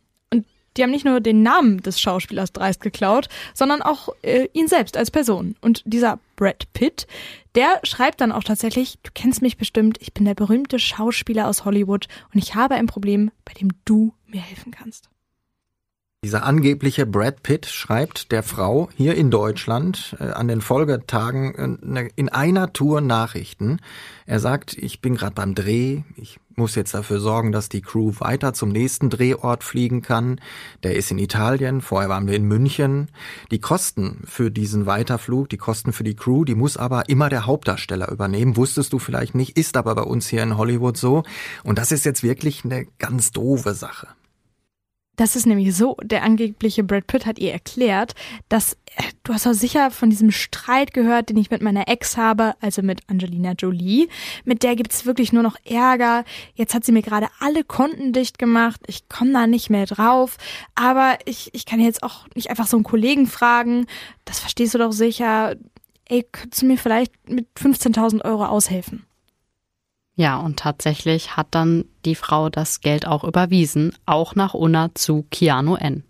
[0.77, 4.97] Die haben nicht nur den Namen des Schauspielers dreist geklaut, sondern auch äh, ihn selbst
[4.97, 5.57] als Person.
[5.61, 7.07] Und dieser Brad Pitt,
[7.55, 11.65] der schreibt dann auch tatsächlich, du kennst mich bestimmt, ich bin der berühmte Schauspieler aus
[11.65, 15.09] Hollywood und ich habe ein Problem, bei dem du mir helfen kannst.
[16.25, 22.09] Dieser angebliche Brad Pitt schreibt der Frau hier in Deutschland äh, an den Folgetagen äh,
[22.17, 23.79] in einer Tour Nachrichten.
[24.25, 28.15] Er sagt, ich bin gerade beim Dreh, ich muss jetzt dafür sorgen, dass die Crew
[28.21, 30.41] weiter zum nächsten Drehort fliegen kann.
[30.83, 33.09] Der ist in Italien, vorher waren wir in München.
[33.51, 37.45] Die Kosten für diesen Weiterflug, die Kosten für die Crew, die muss aber immer der
[37.45, 38.57] Hauptdarsteller übernehmen.
[38.57, 41.23] Wusstest du vielleicht nicht, ist aber bei uns hier in Hollywood so.
[41.65, 44.07] Und das ist jetzt wirklich eine ganz doofe Sache.
[45.17, 48.15] Das ist nämlich so, der angebliche Brad Pitt hat ihr erklärt,
[48.49, 52.17] dass äh, du hast doch sicher von diesem Streit gehört, den ich mit meiner Ex
[52.17, 54.09] habe, also mit Angelina Jolie.
[54.45, 56.25] Mit der gibt's wirklich nur noch Ärger.
[56.55, 58.81] Jetzt hat sie mir gerade alle Konten dicht gemacht.
[58.87, 60.37] Ich komme da nicht mehr drauf.
[60.75, 63.87] Aber ich, ich kann jetzt auch nicht einfach so einen Kollegen fragen.
[64.25, 65.55] Das verstehst du doch sicher.
[66.07, 69.07] Ey, könntest du mir vielleicht mit 15.000 Euro aushelfen?
[70.17, 75.27] Ja, und tatsächlich hat dann die Frau das Geld auch überwiesen, auch nach Unna zu
[75.31, 76.05] Keanu N.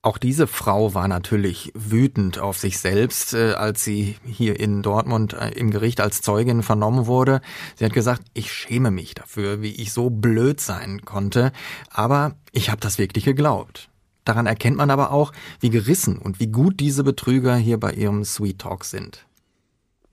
[0.00, 5.32] Auch diese Frau war natürlich wütend auf sich selbst, äh, als sie hier in Dortmund
[5.32, 7.40] äh, im Gericht als Zeugin vernommen wurde.
[7.74, 11.52] Sie hat gesagt, ich schäme mich dafür, wie ich so blöd sein konnte,
[11.90, 13.90] aber ich habe das wirklich geglaubt.
[14.24, 18.24] Daran erkennt man aber auch, wie gerissen und wie gut diese Betrüger hier bei ihrem
[18.24, 19.27] Sweet Talk sind.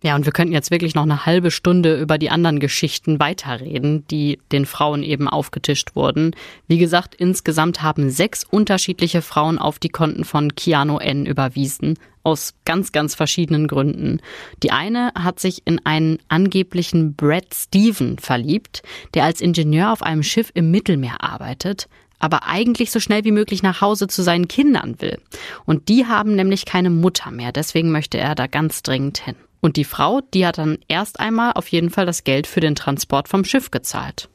[0.06, 4.06] Ja, und wir könnten jetzt wirklich noch eine halbe Stunde über die anderen Geschichten weiterreden,
[4.12, 6.36] die den Frauen eben aufgetischt wurden.
[6.68, 12.54] Wie gesagt, insgesamt haben sechs unterschiedliche Frauen auf die Konten von Keanu N überwiesen, aus
[12.66, 14.20] ganz, ganz verschiedenen Gründen.
[14.62, 18.84] Die eine hat sich in einen angeblichen Brad Steven verliebt,
[19.16, 21.88] der als Ingenieur auf einem Schiff im Mittelmeer arbeitet
[22.18, 25.20] aber eigentlich so schnell wie möglich nach Hause zu seinen Kindern will.
[25.66, 29.36] Und die haben nämlich keine Mutter mehr, deswegen möchte er da ganz dringend hin.
[29.66, 32.76] Und die Frau, die hat dann erst einmal auf jeden Fall das Geld für den
[32.76, 34.30] Transport vom Schiff gezahlt.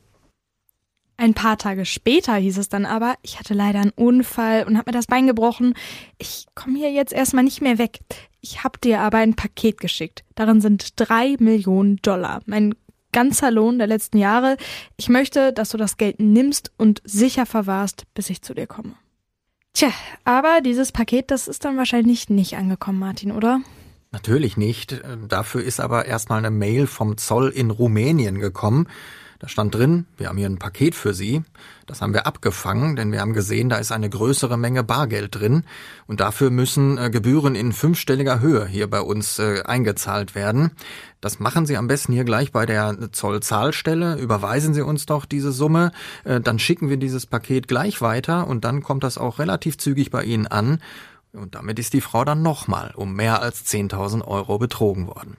[1.16, 4.90] Ein paar Tage später hieß es dann aber, ich hatte leider einen Unfall und habe
[4.90, 5.74] mir das Bein gebrochen.
[6.18, 8.00] Ich komme hier jetzt erstmal nicht mehr weg.
[8.40, 10.24] Ich habe dir aber ein Paket geschickt.
[10.34, 12.40] Darin sind drei Millionen Dollar.
[12.46, 12.74] Mein
[13.12, 14.56] ganzer Lohn der letzten Jahre.
[14.96, 18.94] Ich möchte, dass du das Geld nimmst und sicher verwahrst, bis ich zu dir komme.
[19.74, 19.92] Tja,
[20.24, 23.60] aber dieses Paket, das ist dann wahrscheinlich nicht angekommen, Martin, oder?
[24.12, 25.02] Natürlich nicht.
[25.28, 28.88] Dafür ist aber erstmal eine Mail vom Zoll in Rumänien gekommen.
[29.40, 31.42] Da stand drin, wir haben hier ein Paket für Sie.
[31.86, 35.64] Das haben wir abgefangen, denn wir haben gesehen, da ist eine größere Menge Bargeld drin.
[36.06, 40.72] Und dafür müssen äh, Gebühren in fünfstelliger Höhe hier bei uns äh, eingezahlt werden.
[41.22, 44.16] Das machen Sie am besten hier gleich bei der Zollzahlstelle.
[44.16, 45.92] Überweisen Sie uns doch diese Summe.
[46.24, 50.10] Äh, dann schicken wir dieses Paket gleich weiter und dann kommt das auch relativ zügig
[50.10, 50.80] bei Ihnen an.
[51.32, 55.36] Und damit ist die Frau dann nochmal um mehr als 10.000 Euro betrogen worden.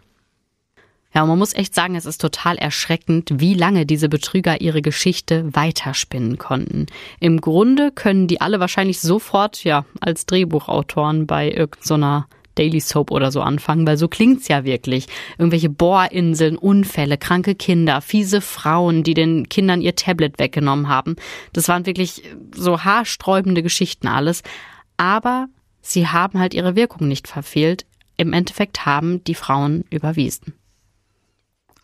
[1.14, 4.82] Ja, und man muss echt sagen, es ist total erschreckend, wie lange diese Betrüger ihre
[4.82, 6.86] Geschichte weiterspinnen konnten.
[7.20, 13.32] Im Grunde können die alle wahrscheinlich sofort, ja, als Drehbuchautoren bei irgendeiner Daily Soap oder
[13.32, 15.08] so anfangen, weil so klingt's ja wirklich.
[15.38, 21.16] Irgendwelche Bohrinseln, Unfälle, kranke Kinder, fiese Frauen, die den Kindern ihr Tablet weggenommen haben.
[21.54, 22.24] Das waren wirklich
[22.56, 24.44] so haarsträubende Geschichten alles.
[24.98, 25.48] Aber
[25.82, 27.86] sie haben halt ihre Wirkung nicht verfehlt.
[28.18, 30.54] Im Endeffekt haben die Frauen überwiesen.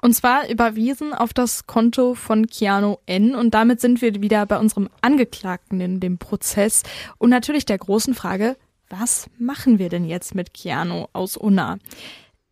[0.02, 3.36] Und zwar überwiesen auf das Konto von Keanu N.
[3.36, 6.84] Und damit sind wir wieder bei unserem Angeklagten in dem Prozess
[7.18, 8.58] und natürlich der großen Frage,
[8.90, 11.78] was machen wir denn jetzt mit Keanu aus Unna?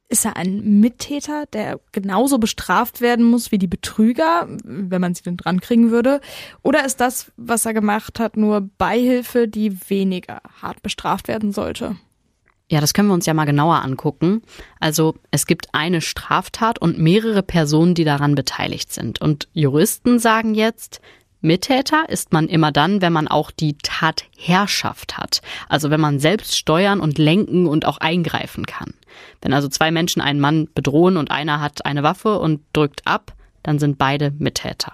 [0.07, 5.23] Ist er ein Mittäter, der genauso bestraft werden muss wie die Betrüger, wenn man sie
[5.23, 6.21] denn drankriegen würde?
[6.61, 11.95] Oder ist das, was er gemacht hat, nur Beihilfe, die weniger hart bestraft werden sollte?
[12.69, 14.41] Ja, das können wir uns ja mal genauer angucken.
[14.79, 19.21] Also es gibt eine Straftat und mehrere Personen, die daran beteiligt sind.
[19.21, 20.99] Und Juristen sagen jetzt,
[21.41, 25.41] Mittäter ist man immer dann, wenn man auch die Tatherrschaft hat.
[25.69, 28.93] Also wenn man selbst steuern und lenken und auch eingreifen kann.
[29.41, 33.33] Wenn also zwei Menschen einen Mann bedrohen und einer hat eine Waffe und drückt ab,
[33.63, 34.93] dann sind beide Mittäter.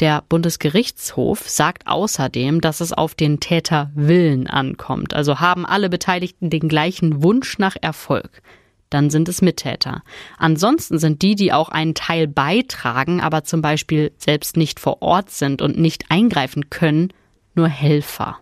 [0.00, 5.14] Der Bundesgerichtshof sagt außerdem, dass es auf den Täterwillen ankommt.
[5.14, 8.42] Also haben alle Beteiligten den gleichen Wunsch nach Erfolg.
[8.90, 10.02] Dann sind es Mittäter.
[10.38, 15.30] Ansonsten sind die, die auch einen Teil beitragen, aber zum Beispiel selbst nicht vor Ort
[15.30, 17.12] sind und nicht eingreifen können,
[17.54, 18.38] nur Helfer.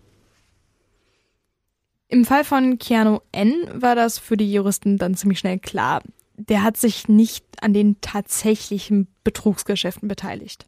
[2.08, 6.02] Im Fall von Keanu N war das für die Juristen dann ziemlich schnell klar
[6.48, 10.66] der hat sich nicht an den tatsächlichen Betrugsgeschäften beteiligt.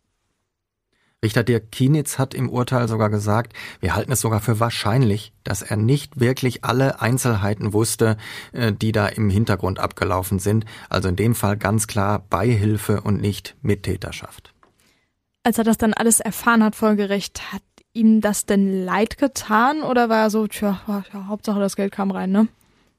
[1.24, 5.62] Richter Dirk Kienitz hat im Urteil sogar gesagt, wir halten es sogar für wahrscheinlich, dass
[5.62, 8.18] er nicht wirklich alle Einzelheiten wusste,
[8.52, 10.66] äh, die da im Hintergrund abgelaufen sind.
[10.90, 14.52] Also in dem Fall ganz klar Beihilfe und nicht Mittäterschaft.
[15.42, 17.62] Als er das dann alles erfahren hat vor Gericht, hat
[17.94, 22.10] ihm das denn leid getan oder war er so, tja, ja, Hauptsache das Geld kam
[22.10, 22.48] rein, ne?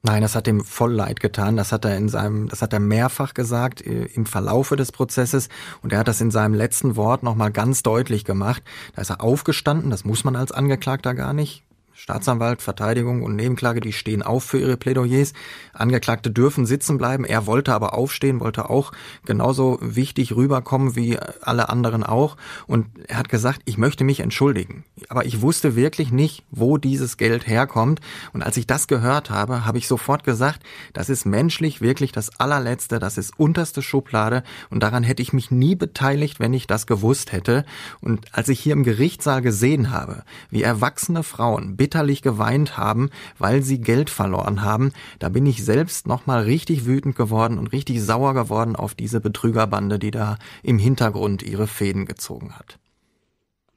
[0.02, 1.56] Nein, das hat ihm voll leid getan.
[1.56, 5.48] Das hat er in seinem, das hat er mehrfach gesagt äh, im Verlaufe des Prozesses
[5.82, 8.62] und er hat das in seinem letzten Wort nochmal ganz deutlich gemacht.
[8.94, 11.65] Da ist er aufgestanden, das muss man als Angeklagter gar nicht.
[11.96, 15.32] Staatsanwalt, Verteidigung und Nebenklage, die stehen auf für ihre Plädoyers.
[15.72, 17.24] Angeklagte dürfen sitzen bleiben.
[17.24, 18.92] Er wollte aber aufstehen, wollte auch
[19.24, 22.36] genauso wichtig rüberkommen wie alle anderen auch.
[22.66, 24.84] Und er hat gesagt, ich möchte mich entschuldigen.
[25.08, 28.00] Aber ich wusste wirklich nicht, wo dieses Geld herkommt.
[28.34, 32.38] Und als ich das gehört habe, habe ich sofort gesagt, das ist menschlich wirklich das
[32.38, 34.42] allerletzte, das ist unterste Schublade.
[34.68, 37.64] Und daran hätte ich mich nie beteiligt, wenn ich das gewusst hätte.
[38.02, 43.62] Und als ich hier im Gerichtssaal gesehen habe, wie erwachsene Frauen bitterlich geweint haben, weil
[43.62, 44.90] sie Geld verloren haben.
[45.20, 50.00] Da bin ich selbst nochmal richtig wütend geworden und richtig sauer geworden auf diese Betrügerbande,
[50.00, 52.80] die da im Hintergrund ihre Fäden gezogen hat.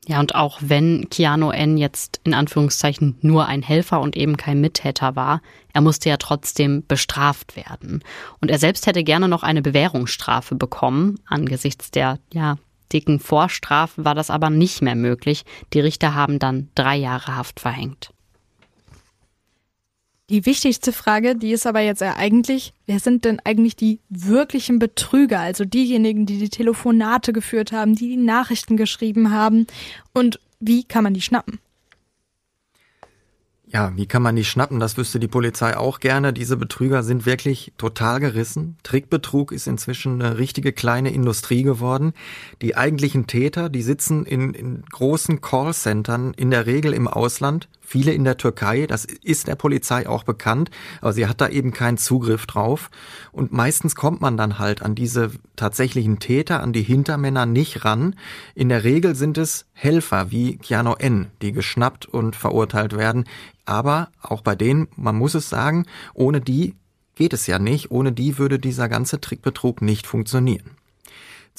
[0.07, 1.77] Ja, und auch wenn Keanu N.
[1.77, 6.83] jetzt in Anführungszeichen nur ein Helfer und eben kein Mittäter war, er musste ja trotzdem
[6.87, 8.03] bestraft werden.
[8.41, 12.57] Und er selbst hätte gerne noch eine Bewährungsstrafe bekommen, angesichts der, ja,
[12.91, 15.43] dicken Vorstrafe war das aber nicht mehr möglich.
[15.73, 18.11] Die Richter haben dann drei Jahre Haft verhängt.
[20.29, 24.77] Die wichtigste Frage, die ist aber jetzt ja eigentlich, wer sind denn eigentlich die wirklichen
[24.77, 25.39] Betrüger?
[25.39, 29.65] Also diejenigen, die die Telefonate geführt haben, die die Nachrichten geschrieben haben.
[30.13, 31.59] Und wie kann man die schnappen?
[33.71, 34.79] Ja, wie kann man die schnappen?
[34.79, 36.33] Das wüsste die Polizei auch gerne.
[36.33, 38.77] Diese Betrüger sind wirklich total gerissen.
[38.81, 42.13] Trickbetrug ist inzwischen eine richtige kleine Industrie geworden.
[42.63, 48.11] Die eigentlichen Täter, die sitzen in, in großen Callcentern, in der Regel im Ausland, viele
[48.13, 48.85] in der Türkei.
[48.85, 50.69] Das ist der Polizei auch bekannt,
[51.01, 52.91] aber sie hat da eben keinen Zugriff drauf.
[53.31, 58.15] Und meistens kommt man dann halt an diese tatsächlichen Täter, an die Hintermänner nicht ran.
[58.53, 63.25] In der Regel sind es Helfer wie Keanu N., die geschnappt und verurteilt werden.
[63.65, 66.75] Aber auch bei denen, man muss es sagen, ohne die
[67.15, 67.89] geht es ja nicht.
[67.89, 70.78] Ohne die würde dieser ganze Trickbetrug nicht funktionieren.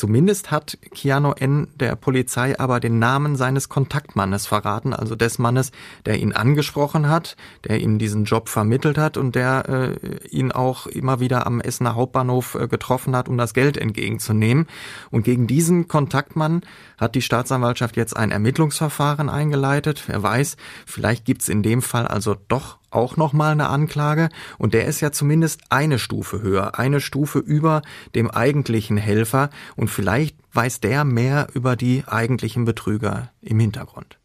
[0.01, 1.69] Zumindest hat Keanu N.
[1.75, 5.73] der Polizei aber den Namen seines Kontaktmannes verraten, also des Mannes,
[6.07, 10.87] der ihn angesprochen hat, der ihm diesen Job vermittelt hat und der äh, ihn auch
[10.87, 14.69] immer wieder am Essener Hauptbahnhof äh, getroffen hat, um das Geld entgegenzunehmen.
[15.11, 16.63] Und gegen diesen Kontaktmann
[16.97, 20.05] hat die Staatsanwaltschaft jetzt ein Ermittlungsverfahren eingeleitet.
[20.07, 24.87] Wer weiß, vielleicht gibt's in dem Fall also doch auch nochmal eine Anklage und der
[24.87, 27.83] ist ja zumindest eine Stufe höher, eine Stufe über
[28.15, 34.19] dem eigentlichen Helfer und vielleicht weiß der mehr über die eigentlichen Betrüger im Hintergrund.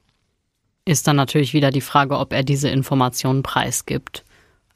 [0.85, 4.23] Ist dann natürlich wieder die Frage, ob er diese Informationen preisgibt.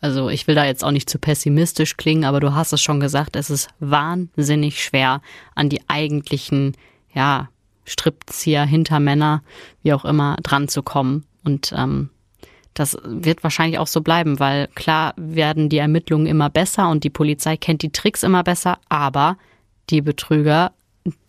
[0.01, 2.99] Also ich will da jetzt auch nicht zu pessimistisch klingen, aber du hast es schon
[2.99, 5.21] gesagt, es ist wahnsinnig schwer,
[5.55, 6.75] an die eigentlichen,
[7.13, 7.49] ja,
[7.85, 9.43] Strippzieher, Hintermänner,
[9.81, 11.25] wie auch immer, dran zu kommen.
[11.43, 12.09] Und ähm,
[12.73, 17.09] das wird wahrscheinlich auch so bleiben, weil klar werden die Ermittlungen immer besser und die
[17.09, 19.37] Polizei kennt die Tricks immer besser, aber
[19.89, 20.71] die Betrüger,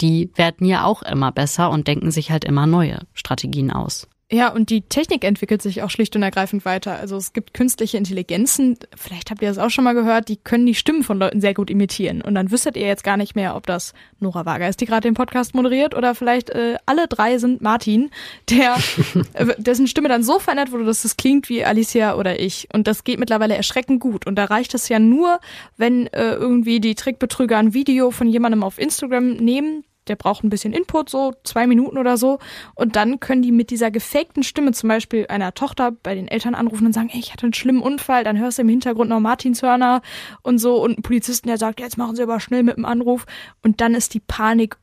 [0.00, 4.06] die werden ja auch immer besser und denken sich halt immer neue Strategien aus.
[4.32, 6.96] Ja, und die Technik entwickelt sich auch schlicht und ergreifend weiter.
[6.96, 10.66] Also es gibt künstliche Intelligenzen, vielleicht habt ihr das auch schon mal gehört, die können
[10.66, 12.22] die Stimmen von Leuten sehr gut imitieren.
[12.22, 15.08] Und dann wüsstet ihr jetzt gar nicht mehr, ob das Nora Wager ist, die gerade
[15.08, 18.10] den Podcast moderiert, oder vielleicht äh, alle drei sind Martin,
[18.48, 18.76] der
[19.32, 22.68] äh, dessen Stimme dann so verändert wurde, dass es klingt wie Alicia oder ich.
[22.72, 24.28] Und das geht mittlerweile erschreckend gut.
[24.28, 25.40] Und da reicht es ja nur,
[25.76, 30.50] wenn äh, irgendwie die Trickbetrüger ein Video von jemandem auf Instagram nehmen, der braucht ein
[30.50, 32.40] bisschen Input, so zwei Minuten oder so.
[32.74, 36.56] Und dann können die mit dieser gefakten Stimme zum Beispiel einer Tochter bei den Eltern
[36.56, 38.24] anrufen und sagen, ey, ich hatte einen schlimmen Unfall.
[38.24, 40.02] Dann hörst du im Hintergrund noch Martinshörner
[40.42, 43.24] und so und ein Polizisten, der sagt, jetzt machen sie aber schnell mit dem Anruf.
[43.62, 44.76] Und dann ist die Panik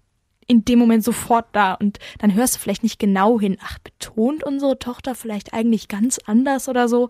[0.48, 4.46] in dem Moment sofort da und dann hörst du vielleicht nicht genau hin, ach, betont
[4.46, 7.10] unsere Tochter vielleicht eigentlich ganz anders oder so.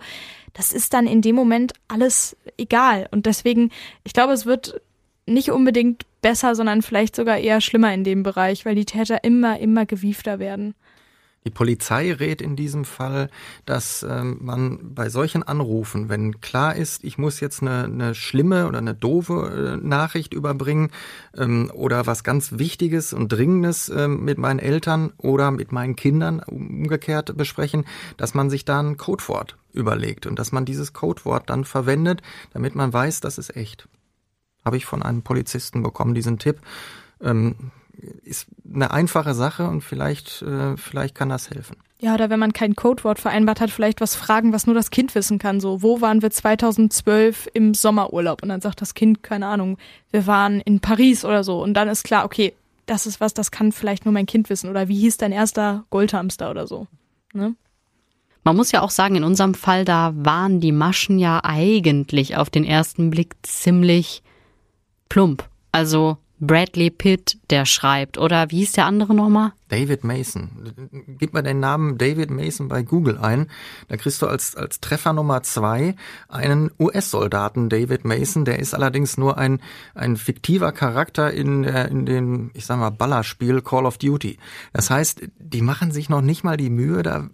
[0.53, 3.69] Das ist dann in dem Moment alles egal und deswegen,
[4.03, 4.81] ich glaube, es wird
[5.27, 9.61] nicht unbedingt besser, sondern vielleicht sogar eher schlimmer in dem Bereich, weil die Täter immer,
[9.61, 10.75] immer gewiefter werden.
[11.45, 13.29] Die Polizei rät in diesem Fall,
[13.65, 18.67] dass ähm, man bei solchen Anrufen, wenn klar ist, ich muss jetzt eine, eine schlimme
[18.67, 20.91] oder eine doofe äh, Nachricht überbringen
[21.37, 26.41] ähm, oder was ganz Wichtiges und Dringendes ähm, mit meinen Eltern oder mit meinen Kindern
[26.41, 27.85] umgekehrt besprechen,
[28.17, 32.21] dass man sich da ein Codewort überlegt und dass man dieses Codewort dann verwendet,
[32.51, 33.87] damit man weiß, das ist echt
[34.67, 36.59] habe ich von einem Polizisten bekommen, diesen Tipp.
[37.19, 37.71] Ähm,
[38.23, 41.77] ist eine einfache Sache und vielleicht, äh, vielleicht kann das helfen.
[41.99, 45.15] Ja, oder wenn man kein Codewort vereinbart hat, vielleicht was fragen, was nur das Kind
[45.15, 45.59] wissen kann.
[45.59, 48.43] So, wo waren wir 2012 im Sommerurlaub?
[48.43, 49.79] Und dann sagt das Kind, keine Ahnung,
[50.11, 51.63] wir waren in Paris oder so.
[51.63, 52.53] Und dann ist klar, okay,
[52.85, 54.69] das ist was, das kann vielleicht nur mein Kind wissen.
[54.69, 56.85] Oder wie hieß dein erster Goldhamster oder so.
[57.33, 57.55] Ne?
[58.43, 62.51] Man muss ja auch sagen, in unserem Fall, da waren die Maschen ja eigentlich auf
[62.51, 64.21] den ersten Blick ziemlich
[65.09, 65.47] plump.
[65.71, 68.17] Also Bradley Pitt, der schreibt.
[68.17, 69.53] Oder wie hieß der andere nochmal?
[69.69, 70.49] David Mason.
[71.19, 73.47] Gib mal den Namen David Mason bei Google ein.
[73.87, 75.95] Da kriegst du als, als Treffer Nummer zwei
[76.29, 78.45] einen US-Soldaten David Mason.
[78.45, 79.59] Der ist allerdings nur ein,
[79.93, 84.37] ein fiktiver Charakter in, in dem, ich sag mal, Ballerspiel Call of Duty.
[84.73, 87.29] Das heißt, die machen sich noch nicht mal die Mühe, da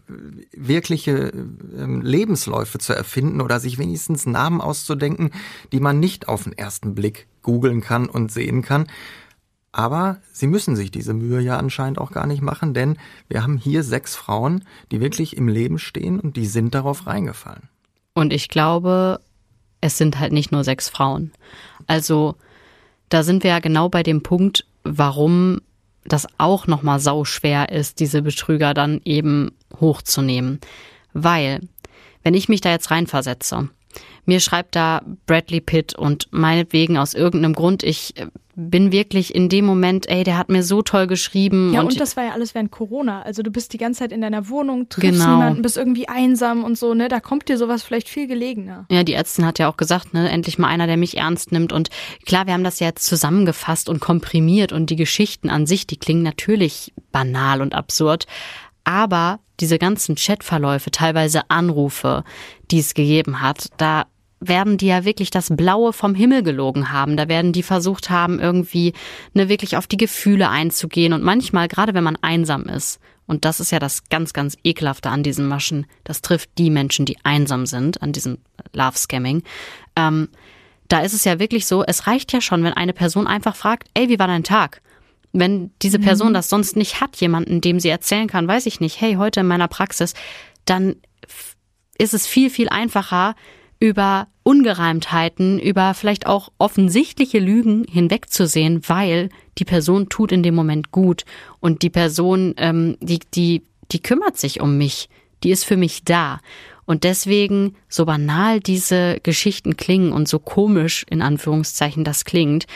[0.55, 1.31] wirkliche
[1.77, 5.31] ähm, Lebensläufe zu erfinden oder sich wenigstens Namen auszudenken,
[5.71, 8.87] die man nicht auf den ersten Blick googeln kann und sehen kann.
[9.73, 12.97] Aber sie müssen sich diese Mühe ja anscheinend auch gar nicht machen, denn
[13.27, 17.69] wir haben hier sechs Frauen, die wirklich im Leben stehen und die sind darauf reingefallen.
[18.13, 19.19] Und ich glaube,
[19.81, 21.31] es sind halt nicht nur sechs Frauen.
[21.87, 22.35] Also
[23.09, 25.59] da sind wir ja genau bei dem Punkt, warum
[26.05, 30.59] das auch nochmal sau schwer ist, diese Betrüger dann eben hochzunehmen.
[31.13, 31.61] Weil,
[32.21, 33.69] wenn ich mich da jetzt reinversetze,
[34.25, 38.13] mir schreibt da Bradley Pitt und meinetwegen aus irgendeinem Grund, ich
[38.55, 41.73] bin wirklich in dem Moment, ey, der hat mir so toll geschrieben.
[41.73, 43.23] Ja, und, und das war ja alles während Corona.
[43.23, 45.31] Also du bist die ganze Zeit in deiner Wohnung, triffst genau.
[45.31, 47.07] niemanden, bist irgendwie einsam und so, ne?
[47.07, 48.85] Da kommt dir sowas vielleicht viel gelegener.
[48.91, 51.73] Ja, die Ärztin hat ja auch gesagt, ne, endlich mal einer, der mich ernst nimmt.
[51.73, 51.89] Und
[52.25, 55.97] klar, wir haben das ja jetzt zusammengefasst und komprimiert und die Geschichten an sich, die
[55.97, 58.27] klingen natürlich banal und absurd.
[58.83, 62.23] Aber diese ganzen Chatverläufe, teilweise Anrufe,
[62.69, 64.05] die es gegeben hat, da
[64.47, 67.17] werden die ja wirklich das Blaue vom Himmel gelogen haben.
[67.17, 68.93] Da werden die versucht haben, irgendwie
[69.33, 71.13] ne, wirklich auf die Gefühle einzugehen.
[71.13, 75.09] Und manchmal, gerade wenn man einsam ist, und das ist ja das ganz, ganz ekelhafte
[75.09, 78.37] an diesen Maschen, das trifft die Menschen, die einsam sind, an diesem
[78.73, 79.43] Love-Scamming.
[79.95, 80.29] Ähm,
[80.89, 83.87] da ist es ja wirklich so, es reicht ja schon, wenn eine Person einfach fragt,
[83.93, 84.81] ey, wie war dein Tag?
[85.31, 86.03] Wenn diese mhm.
[86.03, 89.39] Person das sonst nicht hat, jemanden, dem sie erzählen kann, weiß ich nicht, hey, heute
[89.39, 90.13] in meiner Praxis,
[90.65, 90.97] dann
[91.97, 93.35] ist es viel, viel einfacher,
[93.83, 99.27] über Ungereimtheiten, über vielleicht auch offensichtliche Lügen hinwegzusehen, weil
[99.57, 101.25] die Person tut in dem Moment gut.
[101.59, 103.61] Und die Person, ähm, die, die,
[103.91, 105.09] die kümmert sich um mich,
[105.43, 106.39] die ist für mich da.
[106.85, 112.67] Und deswegen, so banal diese Geschichten klingen und so komisch in Anführungszeichen das klingt,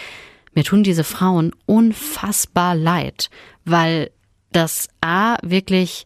[0.56, 3.30] mir tun diese Frauen unfassbar leid,
[3.64, 4.12] weil
[4.52, 6.06] das A wirklich,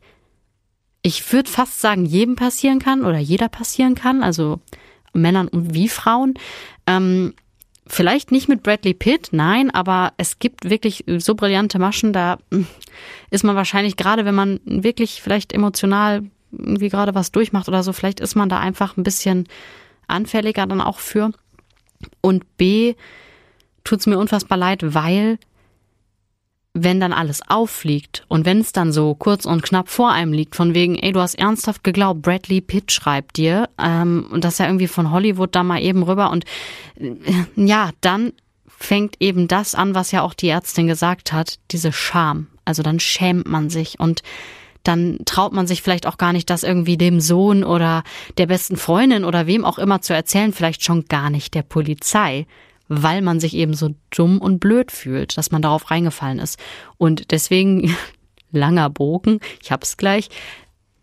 [1.02, 4.60] ich würde fast sagen, jedem passieren kann oder jeder passieren kann, also
[5.14, 6.36] Männern wie Frauen.
[6.88, 7.34] Ähm,
[7.88, 12.68] vielleicht nicht mit Bradley Pitt, nein, aber es gibt wirklich so brillante Maschen, da hm,
[13.30, 17.93] ist man wahrscheinlich gerade, wenn man wirklich vielleicht emotional irgendwie gerade was durchmacht oder so,
[17.93, 19.47] vielleicht ist man da einfach ein bisschen
[20.07, 21.32] anfälliger dann auch für.
[22.20, 22.95] Und B,
[23.84, 25.38] tut's mir unfassbar leid, weil
[26.74, 30.55] wenn dann alles auffliegt und wenn es dann so kurz und knapp vor einem liegt,
[30.55, 34.67] von wegen, ey, du hast ernsthaft geglaubt, Bradley Pitt schreibt dir, ähm, und das ja
[34.67, 36.45] irgendwie von Hollywood da mal eben rüber und
[36.97, 37.15] äh,
[37.55, 38.34] ja, dann
[38.67, 42.47] fängt eben das an, was ja auch die Ärztin gesagt hat, diese Scham.
[42.65, 44.24] Also dann schämt man sich und
[44.84, 48.03] dann traut man sich vielleicht auch gar nicht, das irgendwie dem Sohn oder
[48.38, 52.47] der besten Freundin oder wem auch immer zu erzählen, vielleicht schon gar nicht der Polizei,
[52.94, 56.60] weil man sich eben so dumm und blöd fühlt, dass man darauf reingefallen ist.
[56.98, 57.96] Und deswegen,
[58.52, 60.28] langer Bogen, ich hab's gleich,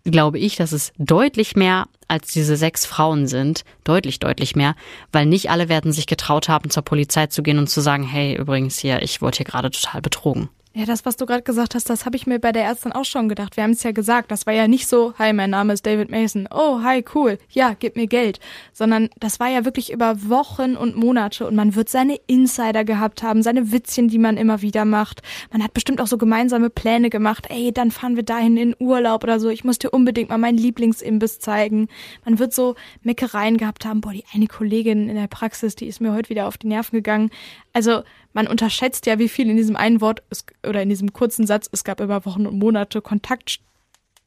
[0.05, 4.75] glaube ich, dass es deutlich mehr als diese sechs Frauen sind, deutlich, deutlich mehr,
[5.13, 8.37] weil nicht alle werden sich getraut haben, zur Polizei zu gehen und zu sagen, hey,
[8.37, 10.51] übrigens hier, ich wurde hier gerade total betrogen.
[10.79, 13.05] Ja, das, was du gerade gesagt hast, das habe ich mir bei der Ärztin auch
[13.05, 13.57] schon gedacht.
[13.57, 16.09] Wir haben es ja gesagt, das war ja nicht so, hi, mein Name ist David
[16.09, 16.49] Mason.
[16.53, 17.37] Oh, hi, cool.
[17.51, 18.39] Ja, gib mir Geld.
[18.73, 23.25] Sondern das war ja wirklich über Wochen und Monate und man wird seine Insider gehabt
[23.25, 25.21] haben, seine Witzchen, die man immer wieder macht.
[25.51, 27.47] Man hat bestimmt auch so gemeinsame Pläne gemacht.
[27.49, 29.49] Ey, dann fahren wir dahin in Urlaub oder so.
[29.49, 31.89] Ich muss dir unbedingt mal meinen Lieblingsimbiss zeigen.
[32.25, 34.01] Man wird so Meckereien gehabt haben.
[34.01, 36.95] Boah, die eine Kollegin in der Praxis, die ist mir heute wieder auf die Nerven
[36.95, 37.31] gegangen.
[37.73, 38.03] Also
[38.33, 40.23] man unterschätzt ja, wie viel in diesem einen Wort
[40.67, 43.61] oder in diesem kurzen Satz, es gab über Wochen und Monate Kontakt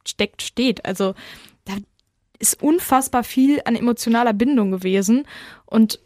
[0.06, 0.86] steckt, steht.
[0.86, 1.14] Also
[1.66, 1.74] da
[2.40, 5.28] ist unfassbar viel an emotionaler Bindung gewesen
[5.66, 6.00] und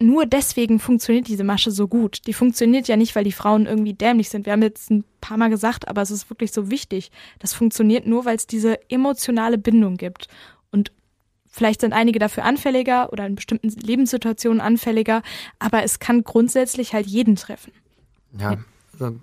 [0.00, 2.26] nur deswegen funktioniert diese Masche so gut.
[2.26, 4.44] Die funktioniert ja nicht, weil die Frauen irgendwie dämlich sind.
[4.44, 7.10] Wir haben jetzt ein paar Mal gesagt, aber es ist wirklich so wichtig.
[7.38, 10.28] Das funktioniert nur, weil es diese emotionale Bindung gibt.
[11.56, 15.22] Vielleicht sind einige dafür anfälliger oder in bestimmten Lebenssituationen anfälliger,
[15.60, 17.72] aber es kann grundsätzlich halt jeden treffen.
[18.36, 18.56] Ja,
[18.92, 19.20] also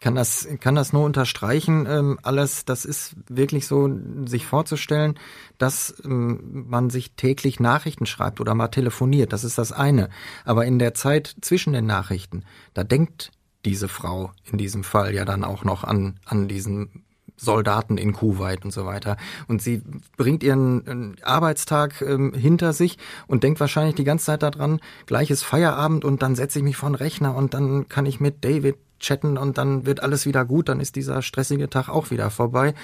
[0.00, 1.84] kann das kann das nur unterstreichen.
[1.86, 3.90] Ähm, alles, das ist wirklich so,
[4.24, 5.18] sich vorzustellen,
[5.58, 9.34] dass ähm, man sich täglich Nachrichten schreibt oder mal telefoniert.
[9.34, 10.08] Das ist das eine.
[10.46, 13.30] Aber in der Zeit zwischen den Nachrichten, da denkt
[13.66, 17.04] diese Frau in diesem Fall ja dann auch noch an an diesen
[17.36, 19.16] Soldaten in Kuwait und so weiter.
[19.48, 19.82] Und sie
[20.16, 25.42] bringt ihren Arbeitstag ähm, hinter sich und denkt wahrscheinlich die ganze Zeit daran, gleich ist
[25.42, 28.76] Feierabend und dann setze ich mich vor den Rechner und dann kann ich mit David
[29.00, 32.74] chatten und dann wird alles wieder gut, dann ist dieser stressige Tag auch wieder vorbei.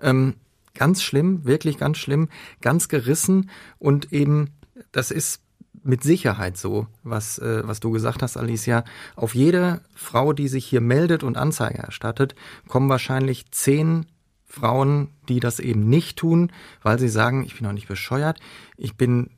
[0.00, 0.34] Ähm,
[0.74, 2.28] ganz schlimm, wirklich ganz schlimm,
[2.60, 4.50] ganz gerissen und eben,
[4.92, 5.40] das ist
[5.82, 8.84] mit Sicherheit so, was, äh, was du gesagt hast, Alicia.
[9.16, 12.34] Auf jede Frau, die sich hier meldet und Anzeige erstattet,
[12.68, 14.06] kommen wahrscheinlich zehn
[14.46, 16.52] Frauen, die das eben nicht tun,
[16.82, 18.40] weil sie sagen, ich bin noch nicht bescheuert,
[18.76, 19.30] ich bin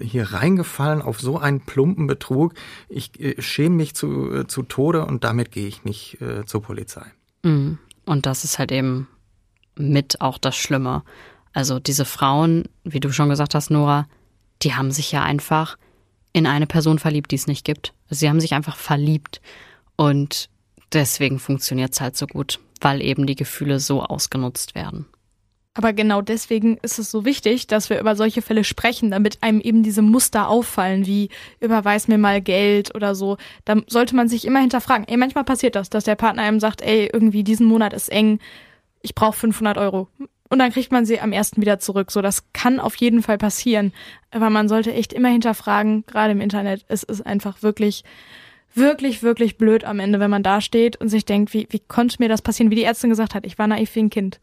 [0.00, 2.52] hier reingefallen auf so einen plumpen Betrug,
[2.88, 6.62] ich äh, schäme mich zu, äh, zu Tode und damit gehe ich nicht äh, zur
[6.62, 7.06] Polizei.
[7.42, 7.78] Mhm.
[8.04, 9.08] Und das ist halt eben
[9.76, 11.02] mit auch das Schlimme.
[11.52, 14.06] Also diese Frauen, wie du schon gesagt hast, Nora,
[14.62, 15.78] die haben sich ja einfach
[16.32, 17.94] in eine Person verliebt, die es nicht gibt.
[18.10, 19.40] Sie haben sich einfach verliebt.
[19.96, 20.48] Und
[20.92, 25.06] deswegen funktioniert es halt so gut, weil eben die Gefühle so ausgenutzt werden.
[25.74, 29.60] Aber genau deswegen ist es so wichtig, dass wir über solche Fälle sprechen, damit einem
[29.60, 31.28] eben diese Muster auffallen, wie
[31.60, 33.36] überweis mir mal Geld oder so.
[33.64, 35.06] Da sollte man sich immer hinterfragen.
[35.06, 38.40] Ey, manchmal passiert das, dass der Partner einem sagt, ey, irgendwie diesen Monat ist eng,
[39.02, 40.08] ich brauche 500 Euro
[40.48, 42.10] und dann kriegt man sie am ersten wieder zurück.
[42.10, 43.92] So, das kann auf jeden Fall passieren.
[44.30, 46.84] Aber man sollte echt immer hinterfragen, gerade im Internet.
[46.88, 48.04] Es ist einfach wirklich,
[48.74, 52.16] wirklich, wirklich blöd am Ende, wenn man da steht und sich denkt, wie, wie konnte
[52.18, 52.70] mir das passieren?
[52.70, 54.40] Wie die Ärztin gesagt hat, ich war naiv wie ein Kind.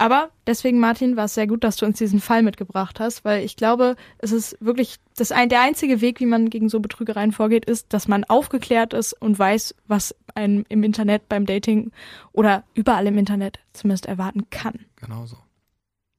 [0.00, 3.44] Aber deswegen, Martin, war es sehr gut, dass du uns diesen Fall mitgebracht hast, weil
[3.44, 7.32] ich glaube, es ist wirklich das ein, der einzige Weg, wie man gegen so Betrügereien
[7.32, 11.92] vorgeht, ist, dass man aufgeklärt ist und weiß, was einem im Internet beim Dating
[12.32, 14.86] oder überall im Internet zumindest erwarten kann.
[15.00, 15.36] Genau so.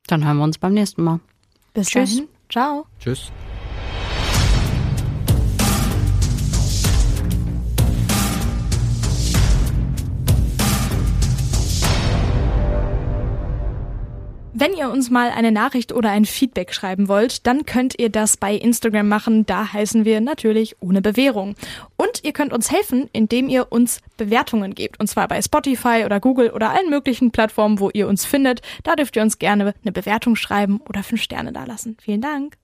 [0.08, 1.20] Dann hören wir uns beim nächsten Mal.
[1.74, 2.16] Bis Tschüss.
[2.16, 2.30] dahin.
[2.50, 2.86] Ciao.
[3.00, 3.32] Tschüss.
[14.62, 18.38] Wenn ihr uns mal eine Nachricht oder ein Feedback schreiben wollt, dann könnt ihr das
[18.38, 19.44] bei Instagram machen.
[19.48, 21.56] Da heißen wir natürlich ohne Bewährung.
[21.98, 25.00] Und ihr könnt uns helfen, indem ihr uns Bewertungen gebt.
[25.00, 28.62] Und zwar bei Spotify oder Google oder allen möglichen Plattformen, wo ihr uns findet.
[28.84, 31.98] Da dürft ihr uns gerne eine Bewertung schreiben oder fünf Sterne dalassen.
[32.00, 32.56] Vielen Dank.